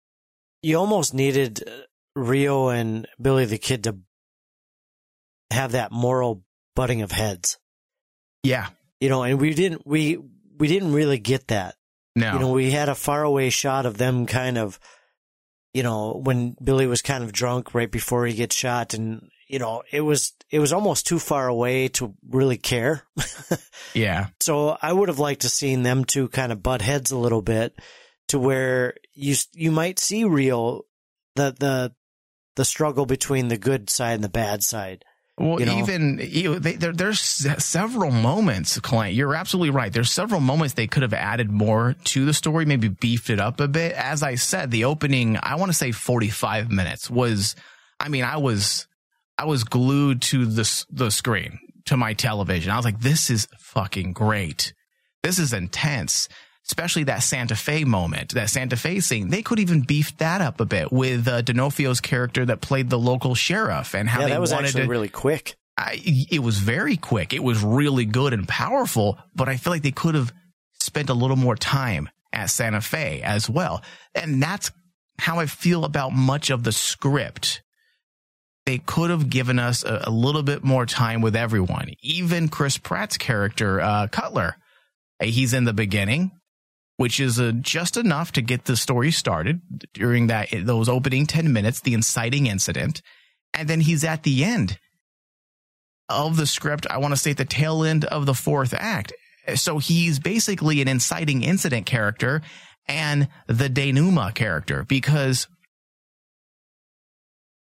[0.62, 1.71] You almost needed uh,
[2.17, 3.99] Rio and Billy the Kid to
[5.51, 6.43] have that moral
[6.75, 7.59] butting of heads.
[8.42, 8.68] Yeah.
[9.01, 10.18] You know, and we didn't, we,
[10.59, 11.77] we didn't really get that.
[12.16, 12.33] No.
[12.33, 14.81] You know, we had a faraway shot of them kind of,
[15.72, 19.59] you know, when Billy was kind of drunk right before he gets shot and, you
[19.59, 23.05] know, it was, it was almost too far away to really care.
[23.94, 24.29] yeah.
[24.40, 27.42] So I would have liked to seen them two kind of butt heads a little
[27.42, 27.79] bit
[28.29, 30.83] to where you, you might see real,
[31.37, 31.94] the, the,
[32.57, 35.05] the struggle between the good side and the bad side.
[35.38, 35.79] Well, you know?
[35.79, 39.14] even you, they, there, there's several moments, Clint.
[39.14, 39.92] You're absolutely right.
[39.92, 43.61] There's several moments they could have added more to the story, maybe beefed it up
[43.61, 43.92] a bit.
[43.92, 47.55] As I said, the opening, I want to say 45 minutes was,
[48.01, 48.88] I mean, I was,
[49.37, 52.72] I was glued to the the screen to my television.
[52.72, 54.72] I was like, this is fucking great.
[55.22, 56.29] This is intense
[56.69, 59.31] especially that Santa Fe moment, that Santa Fe scene.
[59.31, 62.99] They could even beef that up a bit with uh, D'Onofrio's character that played the
[62.99, 65.57] local sheriff and how yeah, they that was wanted actually to, really quick.
[65.79, 66.01] I,
[66.31, 67.33] it was very quick.
[67.33, 70.33] It was really good and powerful, but I feel like they could have
[70.81, 73.83] spent a little more time at Santa Fe as well.
[74.15, 74.71] And that's
[75.19, 77.63] how I feel about much of the script.
[78.67, 81.93] They could have given us a, a little bit more time with everyone.
[82.03, 84.57] Even Chris Pratt's character, uh, Cutler,
[85.23, 86.33] he's in the beginning
[86.99, 89.61] which is uh, just enough to get the story started
[89.95, 93.01] during that those opening 10 minutes the inciting incident.
[93.55, 94.79] And then he's at the end
[96.09, 96.89] of the script.
[96.91, 99.13] I want to say at the tail end of the fourth act.
[99.55, 102.43] So he's basically an inciting incident character
[102.89, 105.47] and the denouement character because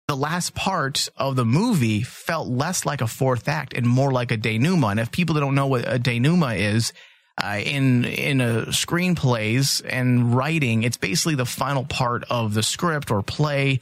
[0.08, 4.32] the last part of the movie felt less like a fourth act and more like
[4.32, 4.92] a denouement.
[4.92, 6.94] And if people don't know what a denouement is,
[7.42, 13.12] uh, in in a screenplays and writing, it's basically the final part of the script
[13.12, 13.80] or play,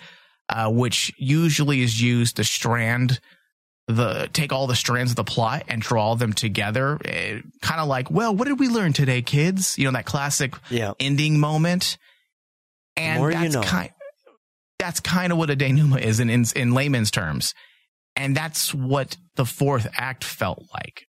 [0.49, 3.19] uh, which usually is used to strand
[3.87, 6.99] the take all the strands of the plot and draw them together.
[7.05, 9.77] Eh, kind of like, well, what did we learn today, kids?
[9.77, 10.93] You know that classic yeah.
[10.99, 11.97] ending moment.
[12.97, 13.61] And that's you know.
[13.61, 13.91] kind
[14.79, 17.53] that's kind of what a denouement is in, in in layman's terms,
[18.17, 21.05] and that's what the fourth act felt like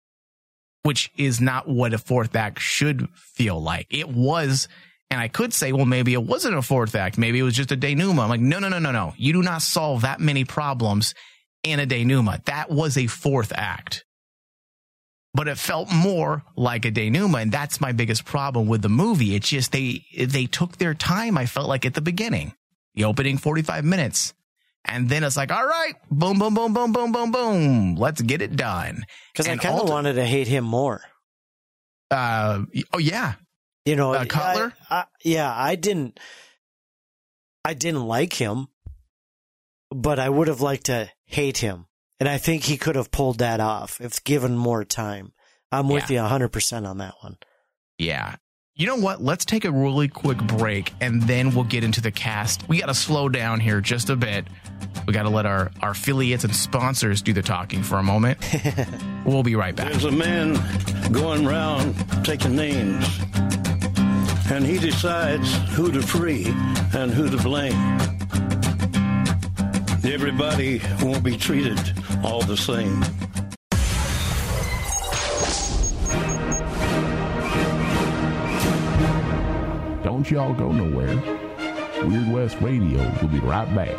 [0.83, 3.87] which is not what a fourth act should feel like.
[3.91, 4.69] It was,
[5.11, 7.19] and I could say, well, maybe it wasn't a fourth act.
[7.19, 8.21] Maybe it was just a denouement.
[8.21, 9.15] I'm like, no, no, no, no, no.
[9.17, 11.15] You do not solve that many problems
[11.63, 12.47] in a denouement.
[12.47, 14.05] That was a fourth act.
[15.35, 17.43] but it felt more like a denouement.
[17.45, 19.35] And that's my biggest problem with the movie.
[19.35, 21.39] It's just they, they took their time.
[21.39, 22.53] I felt like at the beginning,
[22.95, 24.35] the opening 45 minutes.
[24.85, 27.95] And then it's like, all right, boom, boom, boom, boom, boom, boom, boom.
[27.97, 29.05] Let's get it done.
[29.33, 31.03] Because I kind of ulti- wanted to hate him more.
[32.11, 33.35] Uh, oh yeah.
[33.85, 34.75] You know, Uh, Cutler?
[34.91, 36.19] I, I, yeah, I didn't.
[37.65, 38.67] I didn't like him,
[39.91, 41.87] but I would have liked to hate him,
[42.19, 45.33] and I think he could have pulled that off if given more time.
[45.71, 47.39] I'm with you 100 percent on that one.
[47.99, 48.37] Yeah.
[48.75, 49.23] You know what?
[49.23, 52.67] Let's take a really quick break and then we'll get into the cast.
[52.71, 54.47] We got to slow down here just a bit.
[55.07, 58.39] We got to let our, our affiliates and sponsors do the talking for a moment.
[59.27, 59.91] we'll be right back.
[59.91, 60.55] There's a man
[61.13, 63.07] going round taking names,
[64.51, 66.47] and he decides who to free
[66.95, 67.75] and who to blame.
[70.03, 71.79] Everybody won't be treated
[72.25, 73.05] all the same.
[80.23, 81.17] Don't y'all go nowhere.
[82.07, 83.99] Weird West Radio will be right back.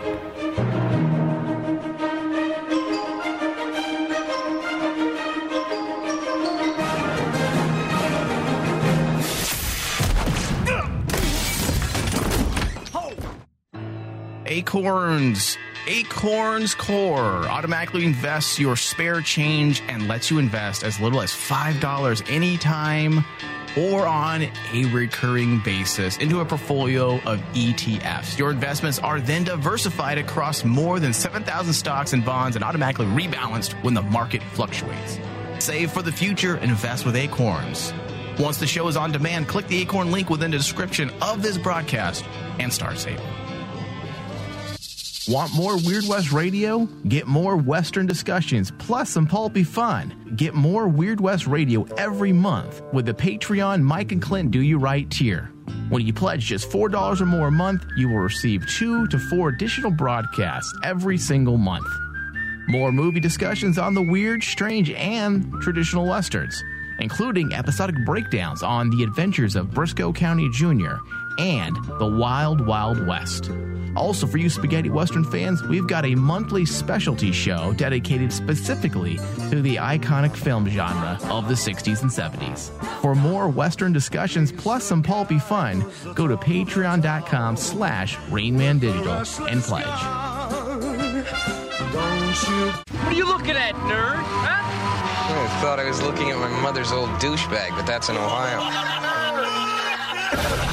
[14.45, 15.57] Acorns.
[15.85, 22.31] Acorns Core automatically invests your spare change and lets you invest as little as $5
[22.31, 23.25] anytime
[23.77, 28.37] or on a recurring basis into a portfolio of ETFs.
[28.37, 33.73] Your investments are then diversified across more than 7,000 stocks and bonds and automatically rebalanced
[33.83, 35.19] when the market fluctuates.
[35.59, 37.93] Save for the future and invest with Acorns.
[38.39, 41.57] Once the show is on demand, click the Acorn link within the description of this
[41.57, 42.25] broadcast
[42.59, 43.42] and start saving.
[45.27, 46.85] Want more Weird West Radio?
[47.07, 50.33] Get more Western discussions, plus some pulpy fun.
[50.35, 54.77] Get more Weird West Radio every month with the Patreon Mike and Clint Do You
[54.79, 55.49] Right tier.
[55.87, 59.47] When you pledge just $4 or more a month, you will receive two to four
[59.49, 61.87] additional broadcasts every single month.
[62.67, 66.61] More movie discussions on the weird, strange, and traditional westerns,
[66.99, 70.95] including episodic breakdowns on the adventures of Brisco County Jr.
[71.39, 73.51] and the Wild Wild West.
[73.95, 79.17] Also, for you spaghetti western fans, we've got a monthly specialty show dedicated specifically
[79.51, 82.71] to the iconic film genre of the 60s and 70s.
[83.01, 89.85] For more western discussions plus some pulpy fun, go to patreon.com slash rainmandigital and pledge.
[93.03, 94.15] What are you looking at, nerd?
[94.15, 94.63] Huh?
[95.35, 98.59] I thought I was looking at my mother's old douchebag, but that's in Ohio.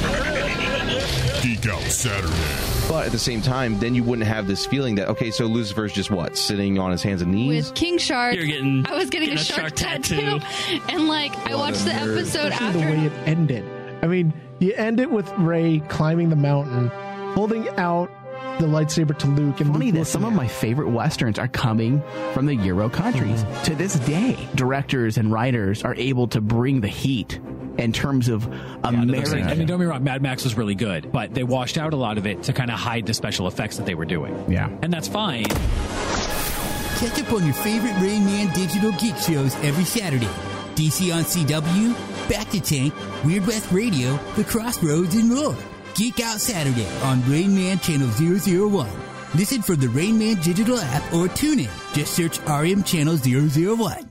[1.61, 2.87] Geek Out Saturday.
[2.89, 5.93] But at the same time, then you wouldn't have this feeling that okay, so Lucifer's
[5.93, 7.67] just what sitting on his hands and knees.
[7.67, 8.35] with King Shark.
[8.35, 10.39] You're getting- I was getting, getting a a shark, shark tattoo,
[10.89, 12.17] and like I watched the nerd.
[12.17, 13.63] episode Especially the way it ended.
[14.01, 16.87] I mean, you end it with Rey climbing the mountain,
[17.33, 18.09] holding out
[18.59, 22.01] the lightsaber to Luke, and Funny Luke that some of my favorite westerns are coming
[22.33, 23.43] from the Euro countries.
[23.43, 23.63] Mm-hmm.
[23.63, 27.39] To this day, directors and writers are able to bring the heat
[27.77, 28.45] in terms of
[28.83, 29.43] American.
[29.43, 30.03] I mean, don't be wrong.
[30.03, 32.71] Mad Max was really good, but they washed out a lot of it to kind
[32.71, 34.51] of hide the special effects that they were doing.
[34.51, 35.45] Yeah, and that's fine.
[35.45, 40.29] Catch up on your favorite Rain Man digital geek shows every Saturday.
[40.75, 42.93] DC on CW, Back to Tank,
[43.25, 45.55] Weird West Radio, The Crossroads, and more.
[45.95, 48.89] Geek Out Saturday on Rain Man Channel 001.
[49.35, 51.69] Listen from the Rain Man digital app or tune in.
[51.93, 54.10] Just search RM Channel 001.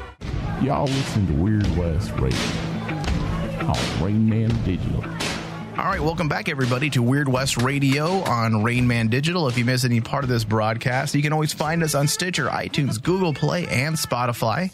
[0.61, 2.37] Y'all listen to Weird West Radio
[3.67, 5.03] on Rain Man Digital.
[5.03, 9.47] All right, welcome back, everybody, to Weird West Radio on Rain Man Digital.
[9.47, 12.45] If you miss any part of this broadcast, you can always find us on Stitcher,
[12.45, 14.71] iTunes, Google Play, and Spotify.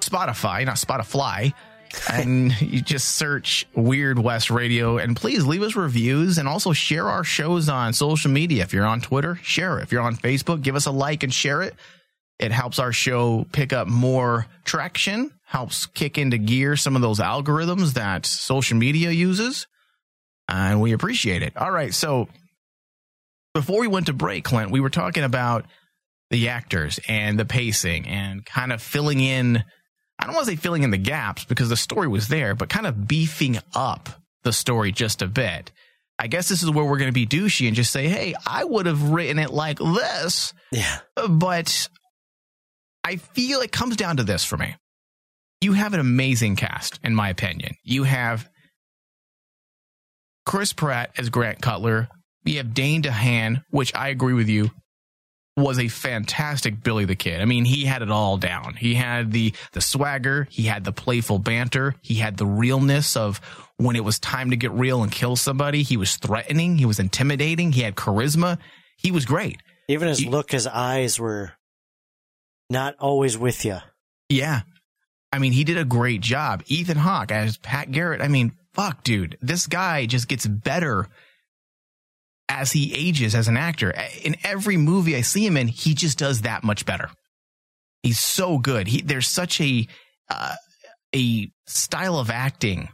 [0.00, 1.52] Spotify, not Spotify.
[2.12, 7.08] and you just search Weird West Radio and please leave us reviews and also share
[7.08, 8.64] our shows on social media.
[8.64, 9.82] If you're on Twitter, share it.
[9.84, 11.76] If you're on Facebook, give us a like and share it.
[12.42, 17.20] It helps our show pick up more traction, helps kick into gear some of those
[17.20, 19.68] algorithms that social media uses.
[20.48, 21.56] And we appreciate it.
[21.56, 21.94] All right.
[21.94, 22.28] So
[23.54, 25.66] before we went to break, Clint, we were talking about
[26.30, 29.62] the actors and the pacing and kind of filling in.
[30.18, 32.68] I don't want to say filling in the gaps because the story was there, but
[32.68, 34.08] kind of beefing up
[34.42, 35.70] the story just a bit.
[36.18, 38.64] I guess this is where we're going to be douchey and just say, hey, I
[38.64, 40.52] would have written it like this.
[40.72, 40.98] Yeah.
[41.28, 41.88] But
[43.04, 44.76] I feel it comes down to this for me.
[45.60, 47.74] You have an amazing cast, in my opinion.
[47.84, 48.48] You have
[50.44, 52.08] Chris Pratt as Grant Cutler.
[52.44, 54.70] You have Dane DeHaan, which I agree with you,
[55.56, 57.40] was a fantastic Billy the Kid.
[57.40, 58.74] I mean, he had it all down.
[58.74, 63.40] He had the the swagger, he had the playful banter, he had the realness of
[63.76, 65.82] when it was time to get real and kill somebody.
[65.82, 68.58] He was threatening, he was intimidating, he had charisma.
[68.96, 69.60] He was great.
[69.88, 71.52] Even his look, his eyes were
[72.72, 73.78] not always with you.
[74.28, 74.62] Yeah.
[75.30, 76.64] I mean, he did a great job.
[76.66, 78.20] Ethan Hawke as Pat Garrett.
[78.20, 81.08] I mean, fuck, dude, this guy just gets better
[82.48, 83.94] as he ages as an actor.
[84.22, 87.08] In every movie I see him in, he just does that much better.
[88.02, 88.88] He's so good.
[88.88, 89.86] He there's such a
[90.28, 90.56] uh,
[91.14, 92.88] a style of acting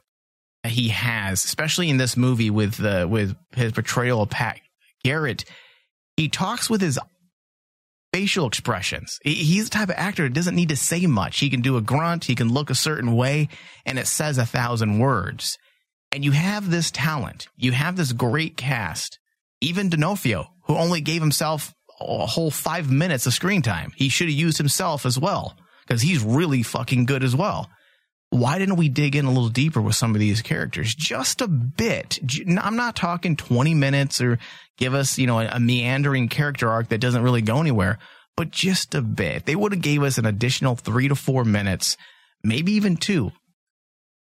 [0.63, 4.61] that he has, especially in this movie with the with his portrayal of Pat
[5.03, 5.45] Garrett.
[6.17, 6.99] He talks with his
[8.13, 9.19] facial expressions.
[9.23, 11.41] He's the type of actor that doesn't need to say much.
[11.41, 13.49] He can do a grunt, he can look a certain way,
[13.85, 15.59] and it says a thousand words.
[16.13, 17.49] And you have this talent.
[17.57, 19.19] You have this great cast.
[19.61, 23.93] Even D'Onofrio, who only gave himself a whole five minutes of screen time.
[23.97, 25.57] He should have used himself as well,
[25.87, 27.69] because he's really fucking good as well.
[28.31, 30.95] Why didn't we dig in a little deeper with some of these characters?
[30.95, 32.19] Just a bit.
[32.47, 34.39] I'm not talking 20 minutes or
[34.77, 37.99] give us, you know, a, meandering character arc that doesn't really go anywhere,
[38.37, 39.47] but just a bit.
[39.47, 41.97] They would have gave us an additional three to four minutes,
[42.45, 43.33] maybe even two,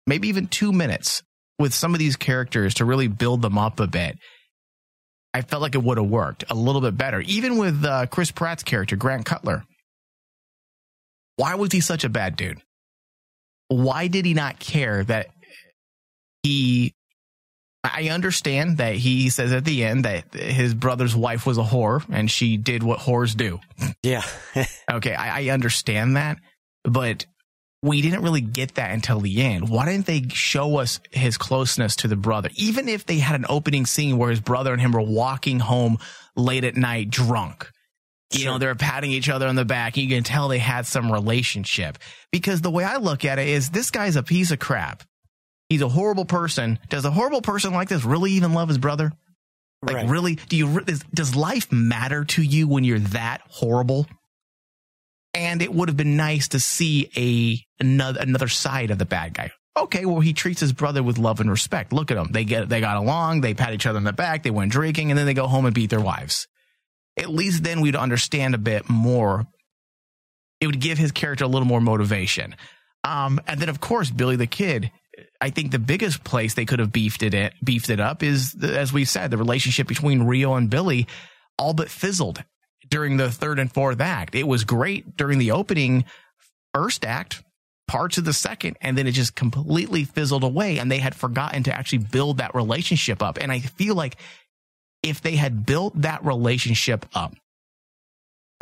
[0.06, 1.22] maybe even two minutes
[1.58, 4.16] with some of these characters to really build them up a bit.
[5.34, 7.20] I felt like it would have worked a little bit better.
[7.20, 9.64] Even with uh, Chris Pratt's character, Grant Cutler.
[11.36, 12.60] Why was he such a bad dude?
[13.72, 15.28] Why did he not care that
[16.42, 16.94] he.
[17.84, 22.04] I understand that he says at the end that his brother's wife was a whore
[22.10, 23.58] and she did what whores do.
[24.04, 24.22] Yeah.
[24.90, 26.38] okay, I, I understand that,
[26.84, 27.26] but
[27.82, 29.68] we didn't really get that until the end.
[29.68, 32.50] Why didn't they show us his closeness to the brother?
[32.54, 35.98] Even if they had an opening scene where his brother and him were walking home
[36.36, 37.68] late at night drunk.
[38.38, 39.96] You know, they're patting each other on the back.
[39.96, 41.98] And you can tell they had some relationship.
[42.30, 45.02] Because the way I look at it is this guy's a piece of crap.
[45.68, 46.78] He's a horrible person.
[46.88, 49.12] Does a horrible person like this really even love his brother?
[49.82, 50.08] Like, Right.
[50.08, 50.34] really?
[50.48, 50.80] Do you,
[51.12, 54.06] does life matter to you when you're that horrible?
[55.34, 59.32] And it would have been nice to see a another another side of the bad
[59.32, 59.50] guy.
[59.76, 61.92] Okay, well he treats his brother with love and respect.
[61.92, 62.28] Look at them.
[62.32, 65.10] They get they got along, they pat each other on the back, they went drinking,
[65.10, 66.46] and then they go home and beat their wives.
[67.16, 69.46] At least then we'd understand a bit more.
[70.60, 72.56] It would give his character a little more motivation.
[73.04, 74.90] Um, and then of course Billy the Kid.
[75.40, 78.92] I think the biggest place they could have beefed it beefed it up is as
[78.92, 81.06] we said the relationship between Rio and Billy
[81.58, 82.42] all but fizzled
[82.88, 84.34] during the third and fourth act.
[84.34, 86.04] It was great during the opening
[86.74, 87.42] first act,
[87.88, 90.78] parts of the second, and then it just completely fizzled away.
[90.78, 93.38] And they had forgotten to actually build that relationship up.
[93.40, 94.16] And I feel like
[95.02, 97.34] if they had built that relationship up,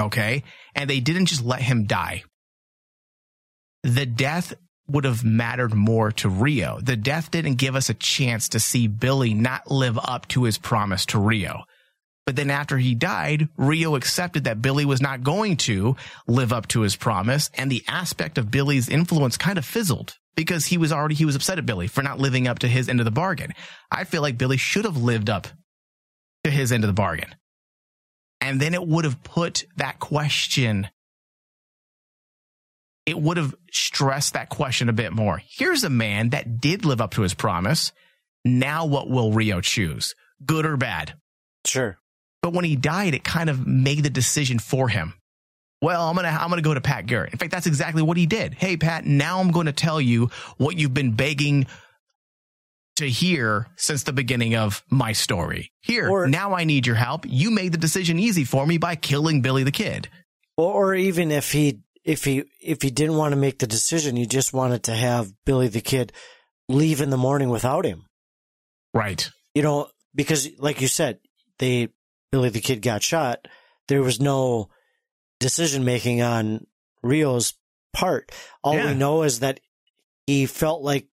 [0.01, 0.43] okay,
[0.75, 2.25] and they didn't just let him die,
[3.83, 4.55] the death
[4.89, 6.81] would have mattered more to Rio.
[6.83, 10.59] The death didn't give us a chance to see Billy not live up to his
[10.59, 11.65] promise to Rio.
[12.27, 16.69] But then after he died, Rio accepted that Billy was not going to live up
[16.69, 17.51] to his promise.
[17.55, 21.37] And the aspect of Billy's influence kind of fizzled because he was already, he was
[21.37, 23.53] upset at Billy for not living up to his end of the bargain.
[23.91, 25.49] I feel like Billy should have lived up
[26.45, 27.35] to his end of the bargain.
[28.41, 30.89] And then it would have put that question,
[33.05, 35.43] it would have stressed that question a bit more.
[35.47, 37.93] Here's a man that did live up to his promise.
[38.45, 40.15] Now what will Rio choose?
[40.45, 41.15] Good or bad?
[41.67, 41.99] Sure.
[42.43, 45.15] But when he died, it kind of made the decision for him.
[45.83, 47.33] Well, I'm gonna I'm gonna go to Pat Garrett.
[47.33, 48.55] In fact, that's exactly what he did.
[48.55, 51.67] Hey, Pat, now I'm going to tell you what you've been begging
[52.97, 55.73] to hear since the beginning of my story.
[55.81, 57.25] Here, now I need your help.
[57.27, 60.09] You made the decision easy for me by killing Billy the Kid.
[60.57, 64.17] Or, or even if he if he if he didn't want to make the decision,
[64.17, 66.13] he just wanted to have Billy the Kid
[66.69, 68.05] leave in the morning without him.
[68.93, 69.31] Right.
[69.55, 71.19] You know, because like you said,
[71.59, 71.89] they
[72.33, 73.47] Billy the Kid got shot.
[73.89, 74.69] There was no
[75.39, 76.67] decision making on
[77.03, 77.55] Rio's
[77.93, 78.31] part.
[78.63, 78.87] All Yeah.
[78.93, 79.61] we know is that
[80.27, 81.09] he felt like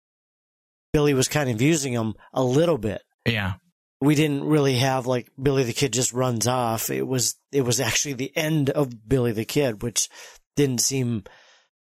[0.93, 3.03] Billy was kind of using him a little bit.
[3.26, 3.55] Yeah.
[4.01, 6.90] We didn't really have like Billy the Kid just runs off.
[6.90, 10.09] It was it was actually the end of Billy the Kid, which
[10.57, 11.24] didn't seem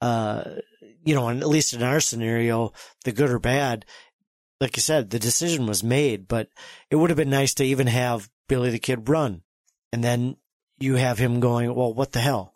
[0.00, 0.44] uh
[1.04, 2.72] you know, and at least in our scenario,
[3.04, 3.84] the good or bad,
[4.60, 6.48] like you said, the decision was made, but
[6.90, 9.42] it would have been nice to even have Billy the Kid run.
[9.92, 10.36] And then
[10.78, 12.54] you have him going, well, what the hell?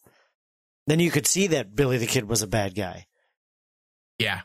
[0.87, 3.07] Then you could see that Billy the Kid was a bad guy.
[4.19, 4.41] Yeah,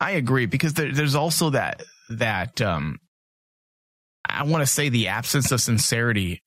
[0.00, 2.98] I agree because there, there's also that that um,
[4.28, 6.42] I want to say the absence of sincerity,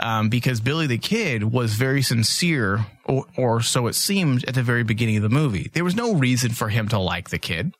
[0.00, 4.62] um, because Billy the Kid was very sincere, or, or so it seemed at the
[4.62, 5.70] very beginning of the movie.
[5.72, 7.74] There was no reason for him to like the kid.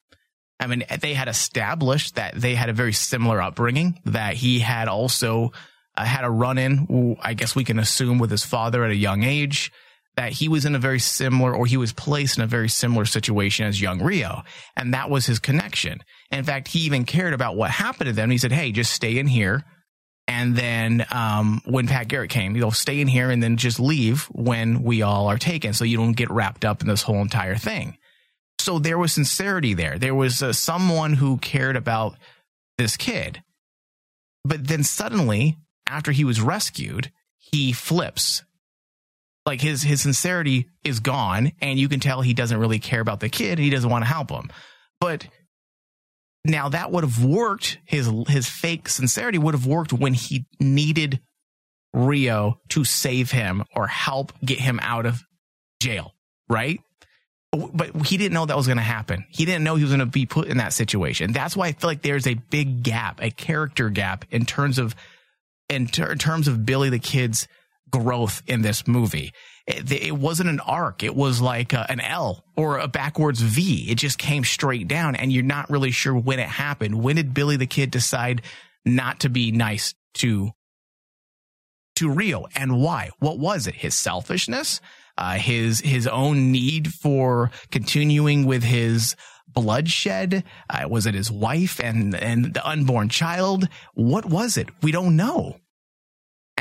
[0.61, 4.87] I mean, they had established that they had a very similar upbringing, that he had
[4.87, 5.51] also
[5.97, 8.97] uh, had a run in, I guess we can assume, with his father at a
[8.97, 9.73] young age,
[10.17, 13.05] that he was in a very similar, or he was placed in a very similar
[13.05, 14.43] situation as young Rio.
[14.77, 16.03] And that was his connection.
[16.31, 18.31] In fact, he even cared about what happened to them.
[18.31, 19.65] He said, Hey, just stay in here.
[20.29, 24.25] And then, um, when Pat Garrett came, you'll stay in here and then just leave
[24.27, 25.73] when we all are taken.
[25.73, 27.97] So you don't get wrapped up in this whole entire thing.
[28.59, 29.99] So there was sincerity there.
[29.99, 32.17] There was uh, someone who cared about
[32.79, 33.43] this kid.
[34.45, 35.59] But then suddenly,
[35.89, 38.45] after he was rescued, he flips.
[39.45, 43.21] Like his his sincerity is gone, and you can tell he doesn't really care about
[43.21, 43.59] the kid.
[43.59, 44.51] He doesn't want to help him.
[45.01, 45.27] But
[46.45, 47.79] now that would have worked.
[47.85, 51.21] His his fake sincerity would have worked when he needed
[51.93, 55.23] Rio to save him or help get him out of
[55.81, 56.15] jail,
[56.49, 56.81] right?
[57.53, 59.27] But he didn't know that was going to happen.
[59.29, 61.33] He didn't know he was going to be put in that situation.
[61.33, 64.95] That's why I feel like there's a big gap, a character gap in terms of
[65.69, 67.47] in, ter- in terms of Billy the Kid's
[67.93, 69.33] growth in this movie.
[69.67, 71.05] It, it wasn't an arc.
[71.05, 73.91] It was like a, an L or a backwards V.
[73.91, 77.01] It just came straight down and you're not really sure when it happened.
[77.01, 78.43] When did Billy the Kid decide
[78.85, 80.51] not to be nice to
[81.97, 83.11] to Rio and why?
[83.21, 83.75] What was it?
[83.77, 84.81] His selfishness?
[85.17, 89.15] Uh, his his own need for continuing with his
[89.47, 90.43] bloodshed?
[90.71, 93.69] Uh, was it his wife and and the unborn child?
[93.95, 94.69] What was it?
[94.83, 95.59] We don't know.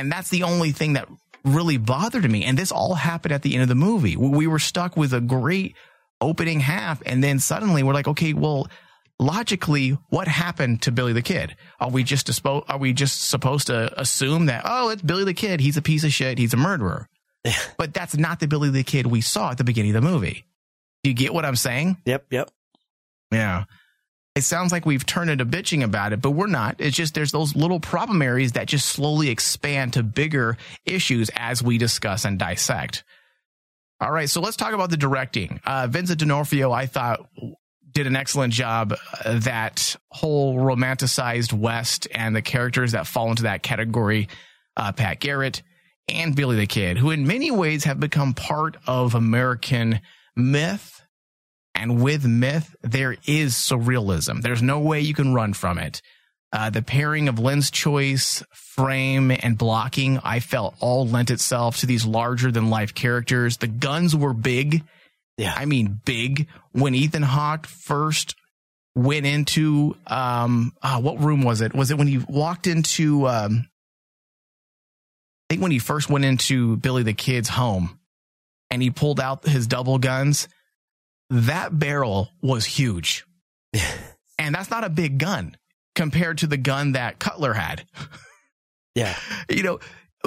[0.01, 1.07] And that's the only thing that
[1.45, 2.43] really bothered me.
[2.43, 4.17] And this all happened at the end of the movie.
[4.17, 5.75] We were stuck with a great
[6.19, 8.67] opening half, and then suddenly we're like, okay, well,
[9.19, 11.55] logically, what happened to Billy the Kid?
[11.79, 15.35] Are we just dispo- Are we just supposed to assume that oh, it's Billy the
[15.35, 15.59] Kid?
[15.59, 16.39] He's a piece of shit.
[16.39, 17.07] He's a murderer.
[17.77, 20.45] but that's not the Billy the Kid we saw at the beginning of the movie.
[21.03, 21.97] Do you get what I'm saying?
[22.05, 22.49] Yep, yep.
[23.31, 23.65] Yeah.
[24.34, 26.77] It sounds like we've turned into bitching about it, but we're not.
[26.79, 31.61] It's just there's those little problem areas that just slowly expand to bigger issues as
[31.61, 33.03] we discuss and dissect.
[33.99, 35.59] All right, so let's talk about the directing.
[35.65, 37.27] Uh, Vincent D'Onofrio, I thought,
[37.91, 38.95] did an excellent job.
[39.23, 44.29] Uh, that whole romanticized West and the characters that fall into that category,
[44.77, 45.61] uh, Pat Garrett
[46.07, 49.99] and Billy the Kid, who in many ways have become part of American
[50.36, 51.00] myth.
[51.74, 54.41] And with myth, there is surrealism.
[54.41, 56.01] There's no way you can run from it.
[56.53, 61.86] Uh, the pairing of lens choice, frame, and blocking, I felt all lent itself to
[61.86, 63.57] these larger than life characters.
[63.57, 64.84] The guns were big.
[65.38, 65.53] Yeah.
[65.55, 66.47] I mean, big.
[66.74, 68.36] When Ethan Hawke first
[68.95, 71.74] went into, um, ah, what room was it?
[71.74, 73.67] Was it when he walked into, um,
[75.49, 77.97] I think when he first went into Billy the Kid's home
[78.69, 80.49] and he pulled out his double guns,
[81.32, 83.25] that barrel was huge.
[84.38, 85.57] and that's not a big gun
[85.95, 87.86] compared to the gun that Cutler had.
[88.93, 89.15] Yeah.
[89.47, 89.79] You know,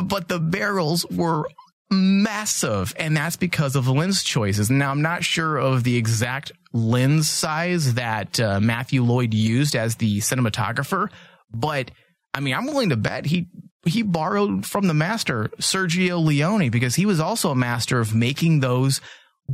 [0.02, 1.46] but the barrels were
[1.90, 4.70] massive and that's because of lens choices.
[4.70, 9.96] Now I'm not sure of the exact lens size that uh, Matthew Lloyd used as
[9.96, 11.10] the cinematographer,
[11.52, 11.90] but
[12.32, 13.48] I mean, I'm willing to bet he
[13.84, 18.60] he borrowed from the master Sergio Leone because he was also a master of making
[18.60, 19.02] those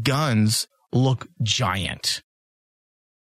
[0.00, 2.22] guns look giant.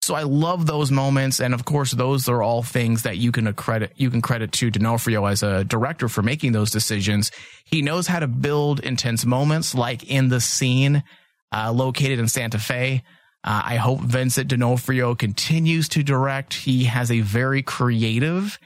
[0.02, 3.52] So I love those moments, and of course, those are all things that you can
[3.54, 7.32] credit you can credit to D'Onofrio as a director for making those decisions.
[7.66, 11.04] He knows how to build intense moments, like in the scene
[11.52, 13.04] uh, located in Santa Fe.
[13.44, 16.54] Uh, I hope Vincent D'Onofrio continues to direct.
[16.54, 18.58] He has a very creative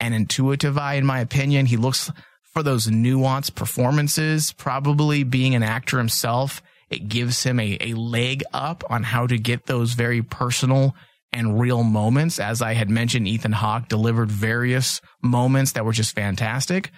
[0.00, 1.66] and intuitive eye, in my opinion.
[1.66, 2.10] He looks
[2.52, 4.52] for those nuanced performances.
[4.52, 9.38] Probably being an actor himself, It gives him a, a leg up on how to
[9.38, 10.94] get those very personal
[11.32, 12.38] and real moments.
[12.38, 16.90] As I had mentioned, Ethan Hawke delivered various moments that were just fantastic.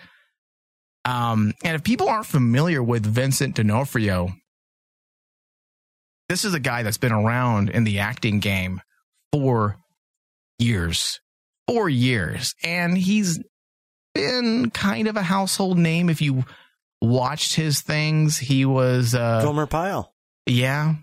[1.05, 4.31] Um, and if people aren't familiar with Vincent D'Onofrio,
[6.29, 8.83] this is a guy that's been around in the acting game
[9.33, 9.79] for
[10.59, 11.21] years,
[11.67, 13.43] four years, and he's
[14.15, 16.11] been kind of a household name.
[16.11, 16.45] If you
[17.01, 20.15] watched his things, he was uh, Gomer Pyle.
[20.47, 20.95] Yeah,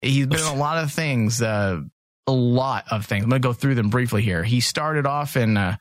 [0.00, 1.40] he's been in a lot of things.
[1.42, 1.80] Uh,
[2.26, 3.24] a lot of things.
[3.24, 4.42] I'm gonna go through them briefly here.
[4.42, 5.76] He started off in uh,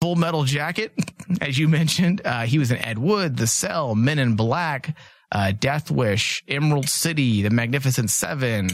[0.00, 0.92] Full Metal Jacket,
[1.40, 2.22] as you mentioned.
[2.24, 4.96] Uh, he was in Ed Wood, The Cell, Men in Black,
[5.32, 8.70] uh, Death Wish, Emerald City, The Magnificent Seven.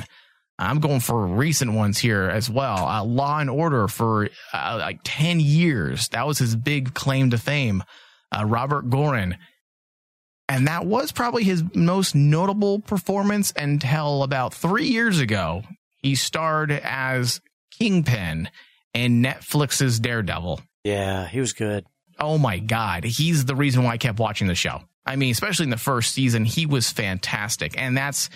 [0.59, 2.87] I'm going for recent ones here as well.
[2.87, 6.09] Uh, Law and Order for uh, like 10 years.
[6.11, 7.83] That was his big claim to fame.
[8.35, 9.37] Uh, Robert Goren.
[10.49, 15.63] And that was probably his most notable performance until about three years ago.
[16.03, 17.41] He starred as
[17.79, 18.51] Kingpin
[18.93, 20.61] in Netflix's Daredevil.
[20.85, 21.87] Yeah, he was good.
[22.19, 23.05] Oh my God.
[23.05, 24.83] He's the reason why I kept watching the show.
[25.07, 27.81] I mean, especially in the first season, he was fantastic.
[27.81, 28.31] And that's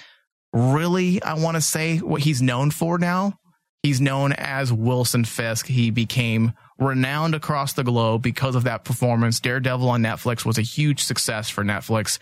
[0.53, 3.39] really, I want to say, what he's known for now.
[3.83, 5.67] He's known as Wilson Fisk.
[5.67, 9.41] He became renowned across the globe because of that performance.
[9.41, 12.19] Daredevil on Netflix was a huge success for Netflix.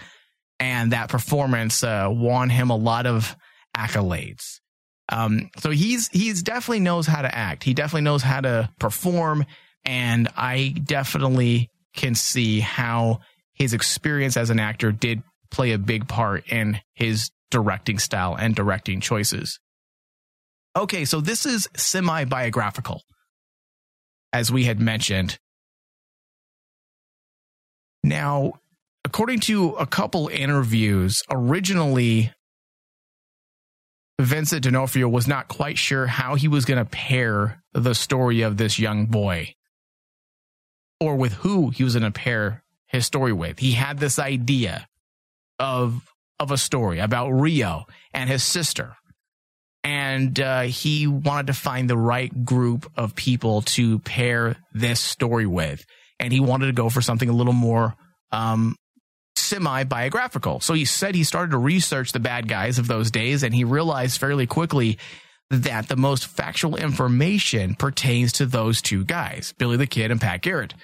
[0.59, 3.37] And that performance uh, won him a lot of
[3.77, 4.61] accolades.
[5.09, 7.63] Um, so he's he's definitely knows how to act.
[7.63, 9.47] He definitely knows how to perform,
[9.85, 13.21] and I definitely can see how
[13.55, 18.55] his experience as an actor did play a big part in his directing style and
[18.55, 19.61] directing choices.
[20.77, 23.03] Okay, so this is semi biographical,
[24.37, 25.39] as we had mentioned.
[28.05, 28.61] Now,
[29.03, 32.33] according to a couple interviews, originally
[34.21, 38.59] Vincent D'Onofrio was not quite sure how he was going to pair the story of
[38.59, 39.55] this young boy
[41.01, 43.59] or with who he was going to pair his story with.
[43.59, 44.87] He had this idea
[45.59, 48.97] of of a story about Rio and his sister.
[49.87, 55.47] And uh, he wanted to find the right group of people to pair this story
[55.47, 55.87] with.
[56.19, 57.95] And he wanted to go for something a little more
[58.33, 58.75] um,
[59.37, 60.59] semi biographical.
[60.59, 63.63] So he said he started to research the bad guys of those days, and he
[63.63, 64.99] realized fairly quickly
[65.51, 70.43] that the most factual information pertains to those two guys, Billy the Kid and Pat
[70.43, 70.75] Garrett.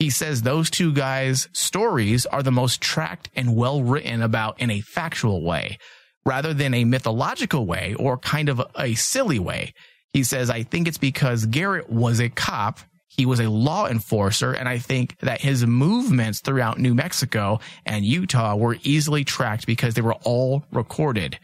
[0.00, 4.72] He says those two guys' stories are the most tracked and well written about in
[4.72, 5.78] a factual way
[6.24, 9.72] rather than a mythological way or kind of a silly way.
[10.12, 12.80] He says, I think it's because Garrett was a cop.
[13.08, 14.52] He was a law enforcer.
[14.52, 19.94] And I think that his movements throughout New Mexico and Utah were easily tracked because
[19.94, 21.38] they were all recorded.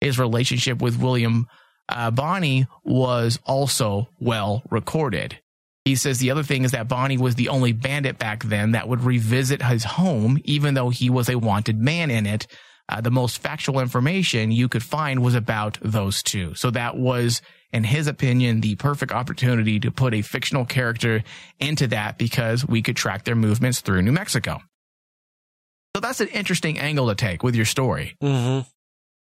[0.00, 1.46] His relationship with William
[1.88, 5.38] uh, Bonney was also well recorded.
[5.84, 8.88] He says the other thing is that Bonney was the only bandit back then that
[8.88, 12.46] would revisit his home, even though he was a wanted man in it.
[12.88, 16.54] Uh, the most factual information you could find was about those two.
[16.54, 17.40] So that was,
[17.72, 21.22] in his opinion, the perfect opportunity to put a fictional character
[21.60, 24.60] into that because we could track their movements through New Mexico.
[25.94, 28.16] So that's an interesting angle to take with your story.
[28.22, 28.68] Mm-hmm.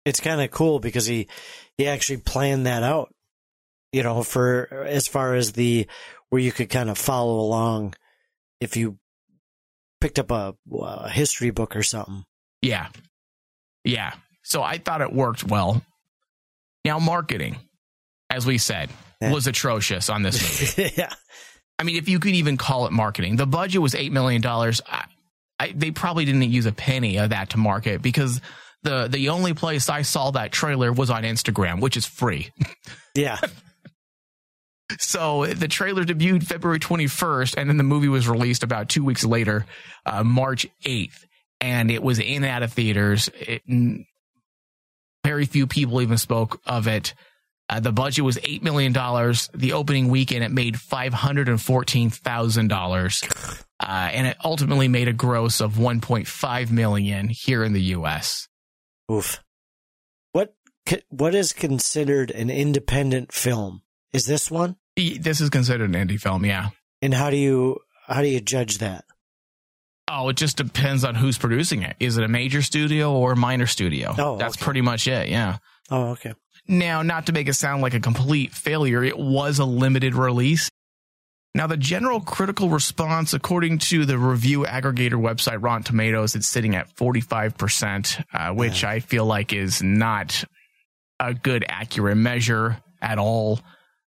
[0.04, 1.26] It's kind of cool because he
[1.76, 3.12] he actually planned that out.
[3.92, 5.86] You know, for as far as the
[6.28, 7.94] where you could kind of follow along
[8.60, 8.98] if you
[10.00, 12.24] picked up a, a history book or something.
[12.62, 12.88] Yeah.
[13.86, 14.12] Yeah.
[14.42, 15.82] So I thought it worked well.
[16.84, 17.56] Now, marketing,
[18.30, 19.32] as we said, Yeah.
[19.32, 20.92] was atrocious on this movie.
[20.96, 21.12] yeah.
[21.78, 24.44] I mean, if you could even call it marketing, the budget was $8 million.
[24.46, 25.04] I,
[25.58, 28.40] I, they probably didn't use a penny of that to market because
[28.82, 32.50] the, the only place I saw that trailer was on Instagram, which is free.
[33.14, 33.38] Yeah.
[34.98, 39.24] So the trailer debuted February 21st, and then the movie was released about two weeks
[39.24, 39.66] later,
[40.04, 41.24] uh, March 8th,
[41.60, 43.28] and it was in and out of theaters.
[43.34, 43.62] It,
[45.24, 47.14] very few people even spoke of it.
[47.68, 48.92] Uh, the budget was $8 million.
[48.92, 53.64] The opening weekend, it made $514,000.
[53.78, 58.48] Uh, and it ultimately made a gross of 1.5 million here in the U.S.
[59.10, 59.42] Oof.
[60.32, 60.54] What
[61.08, 63.82] what is considered an independent film?
[64.12, 64.76] Is this one?
[64.96, 66.70] This is considered an indie film, yeah.
[67.02, 69.04] And how do you how do you judge that?
[70.08, 71.96] Oh, it just depends on who's producing it.
[71.98, 74.14] Is it a major studio or a minor studio?
[74.16, 75.58] Oh, That's pretty much it, yeah.
[75.90, 76.34] Oh, okay.
[76.68, 80.68] Now, not to make it sound like a complete failure, it was a limited release.
[81.54, 86.76] Now, the general critical response, according to the review aggregator website Rotten Tomatoes, it's sitting
[86.76, 90.44] at 45%, uh, which I feel like is not
[91.18, 93.60] a good accurate measure at all.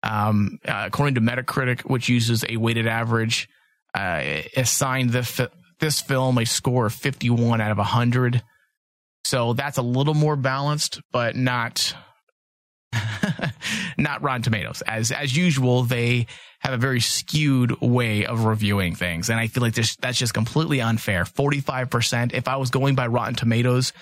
[0.02, 3.48] Um, uh, according to Metacritic, which uses a weighted average,
[3.94, 8.42] uh, assigned the this film a score of 51 out of 100.
[9.24, 11.96] So that's a little more balanced, but not
[13.98, 14.82] not Rotten Tomatoes.
[14.86, 16.28] As as usual, they
[16.60, 20.34] have a very skewed way of reviewing things, and I feel like this that's just
[20.34, 21.26] completely unfair.
[21.26, 22.34] Forty five percent.
[22.34, 23.94] If I was going by Rotten Tomatoes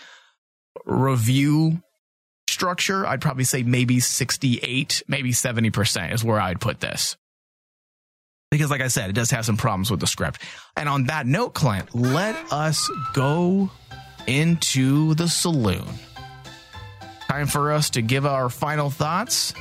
[0.86, 1.82] review
[2.49, 7.17] structure, I'd probably say maybe sixty eight, maybe seventy percent is where I'd put this.
[8.54, 10.39] Because, like I said, it does have some problems with the script.
[10.78, 13.72] And on that note, Clint, let us go
[14.28, 15.88] into the saloon.
[17.28, 19.56] Time for us to give our final thoughts.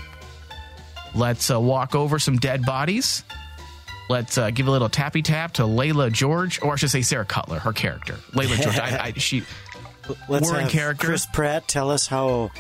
[1.15, 3.25] Let's uh, walk over some dead bodies.
[4.11, 7.25] Let's uh, give a little tappy tap to Leila George, or I should say Sarah
[7.25, 8.17] Cutler, her character.
[8.35, 9.43] Leila George, I, I, she.
[10.29, 11.07] Let's have character.
[11.07, 12.51] Chris Pratt tell us how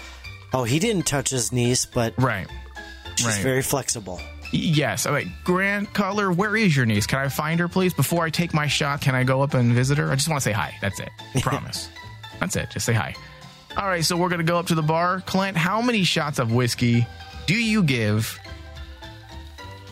[0.55, 2.47] Oh, he didn't touch his niece, but right,
[3.17, 3.43] she's right.
[3.43, 4.19] very flexible.
[4.53, 5.07] Yes.
[5.07, 5.27] All right.
[5.45, 7.07] Grant Cutler, where is your niece?
[7.07, 7.95] Can I find her, please?
[7.95, 10.11] Before I take my shot, can I go up and visit her?
[10.11, 10.75] I just want to say hi.
[10.81, 11.11] That's it.
[11.41, 11.89] Promise.
[12.39, 12.71] That's it.
[12.71, 13.15] Just say hi.
[13.77, 14.05] All right.
[14.05, 15.23] So we're going to go up to the bar.
[15.23, 17.07] Clint, how many shots of whiskey
[17.47, 18.39] do you give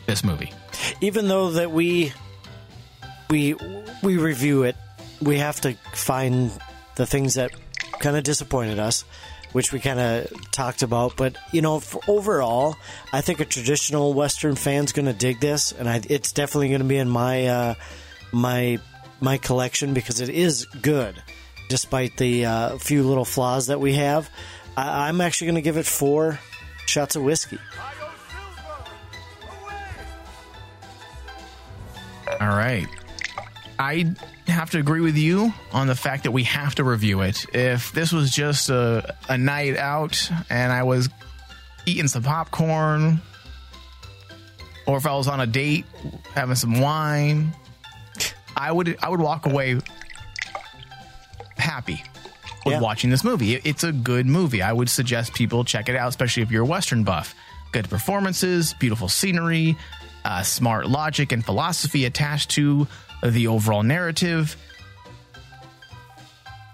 [0.06, 0.52] this movie?
[1.00, 2.12] Even though that we
[3.30, 3.54] we
[4.02, 4.76] we review it,
[5.22, 6.50] we have to find
[6.96, 7.52] the things that
[8.00, 9.04] kind of disappointed us,
[9.52, 11.16] which we kind of talked about.
[11.16, 12.76] But you know, overall,
[13.12, 16.80] I think a traditional Western fan's going to dig this, and I, it's definitely going
[16.82, 17.74] to be in my uh,
[18.32, 18.78] my
[19.20, 21.22] my collection because it is good,
[21.68, 24.30] despite the uh, few little flaws that we have.
[24.76, 26.38] I, I'm actually going to give it four
[26.86, 27.58] shots of whiskey.
[32.40, 32.86] All right.
[33.78, 34.14] I
[34.50, 37.46] have to agree with you on the fact that we have to review it.
[37.54, 41.08] If this was just a, a night out and I was
[41.86, 43.20] eating some popcorn,
[44.86, 45.84] or if I was on a date
[46.34, 47.52] having some wine,
[48.56, 49.78] I would I would walk away
[51.56, 52.02] happy
[52.64, 52.80] with Yeah.
[52.80, 53.54] watching this movie.
[53.56, 54.62] It's a good movie.
[54.62, 57.34] I would suggest people check it out, especially if you're a Western buff.
[57.72, 59.76] Good performances, beautiful scenery,
[60.24, 62.86] uh, smart logic and philosophy attached to
[63.22, 64.56] the overall narrative.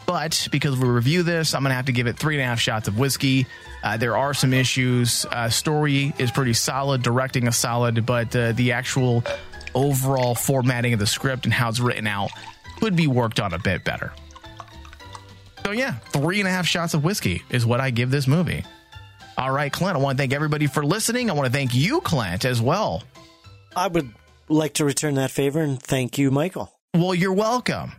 [0.06, 2.46] But because we review this, I'm going to have to give it three and a
[2.46, 3.46] half shots of whiskey.
[3.82, 5.26] Uh, there are some issues.
[5.30, 9.24] Uh, story is pretty solid, directing is solid, but uh, the actual
[9.74, 12.30] overall formatting of the script and how it's written out
[12.78, 14.12] could be worked on a bit better.
[15.64, 18.64] So, yeah, three and a half shots of whiskey is what I give this movie.
[19.36, 21.28] All right, Clint, I want to thank everybody for listening.
[21.28, 23.02] I want to thank you, Clint, as well.
[23.74, 24.08] I would
[24.48, 26.72] like to return that favor and thank you, Michael.
[26.94, 27.92] Well, you're welcome.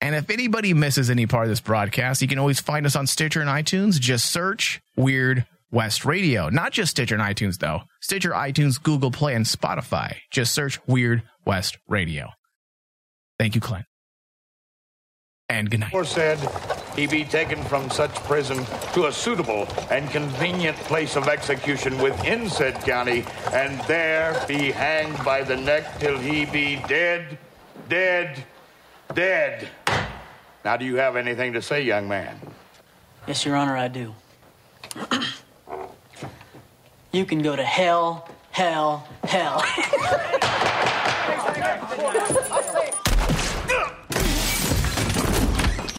[0.00, 3.06] And if anybody misses any part of this broadcast, you can always find us on
[3.06, 3.98] Stitcher and iTunes.
[3.98, 6.48] Just search Weird West Radio.
[6.48, 7.82] Not just Stitcher and iTunes, though.
[8.00, 10.16] Stitcher, iTunes, Google Play, and Spotify.
[10.30, 12.28] Just search Weird West Radio.
[13.38, 13.86] Thank you, Clint.
[15.48, 15.94] And good night.
[15.94, 16.38] Or said
[16.98, 22.50] he be taken from such prison to a suitable and convenient place of execution within
[22.50, 27.38] said county, and there be hanged by the neck till he be dead,
[27.88, 28.44] dead,
[29.14, 29.68] dead.
[30.64, 32.36] Now, do you have anything to say, young man?
[33.28, 34.12] Yes, Your Honor, I do.
[37.12, 39.62] you can go to hell, hell, hell.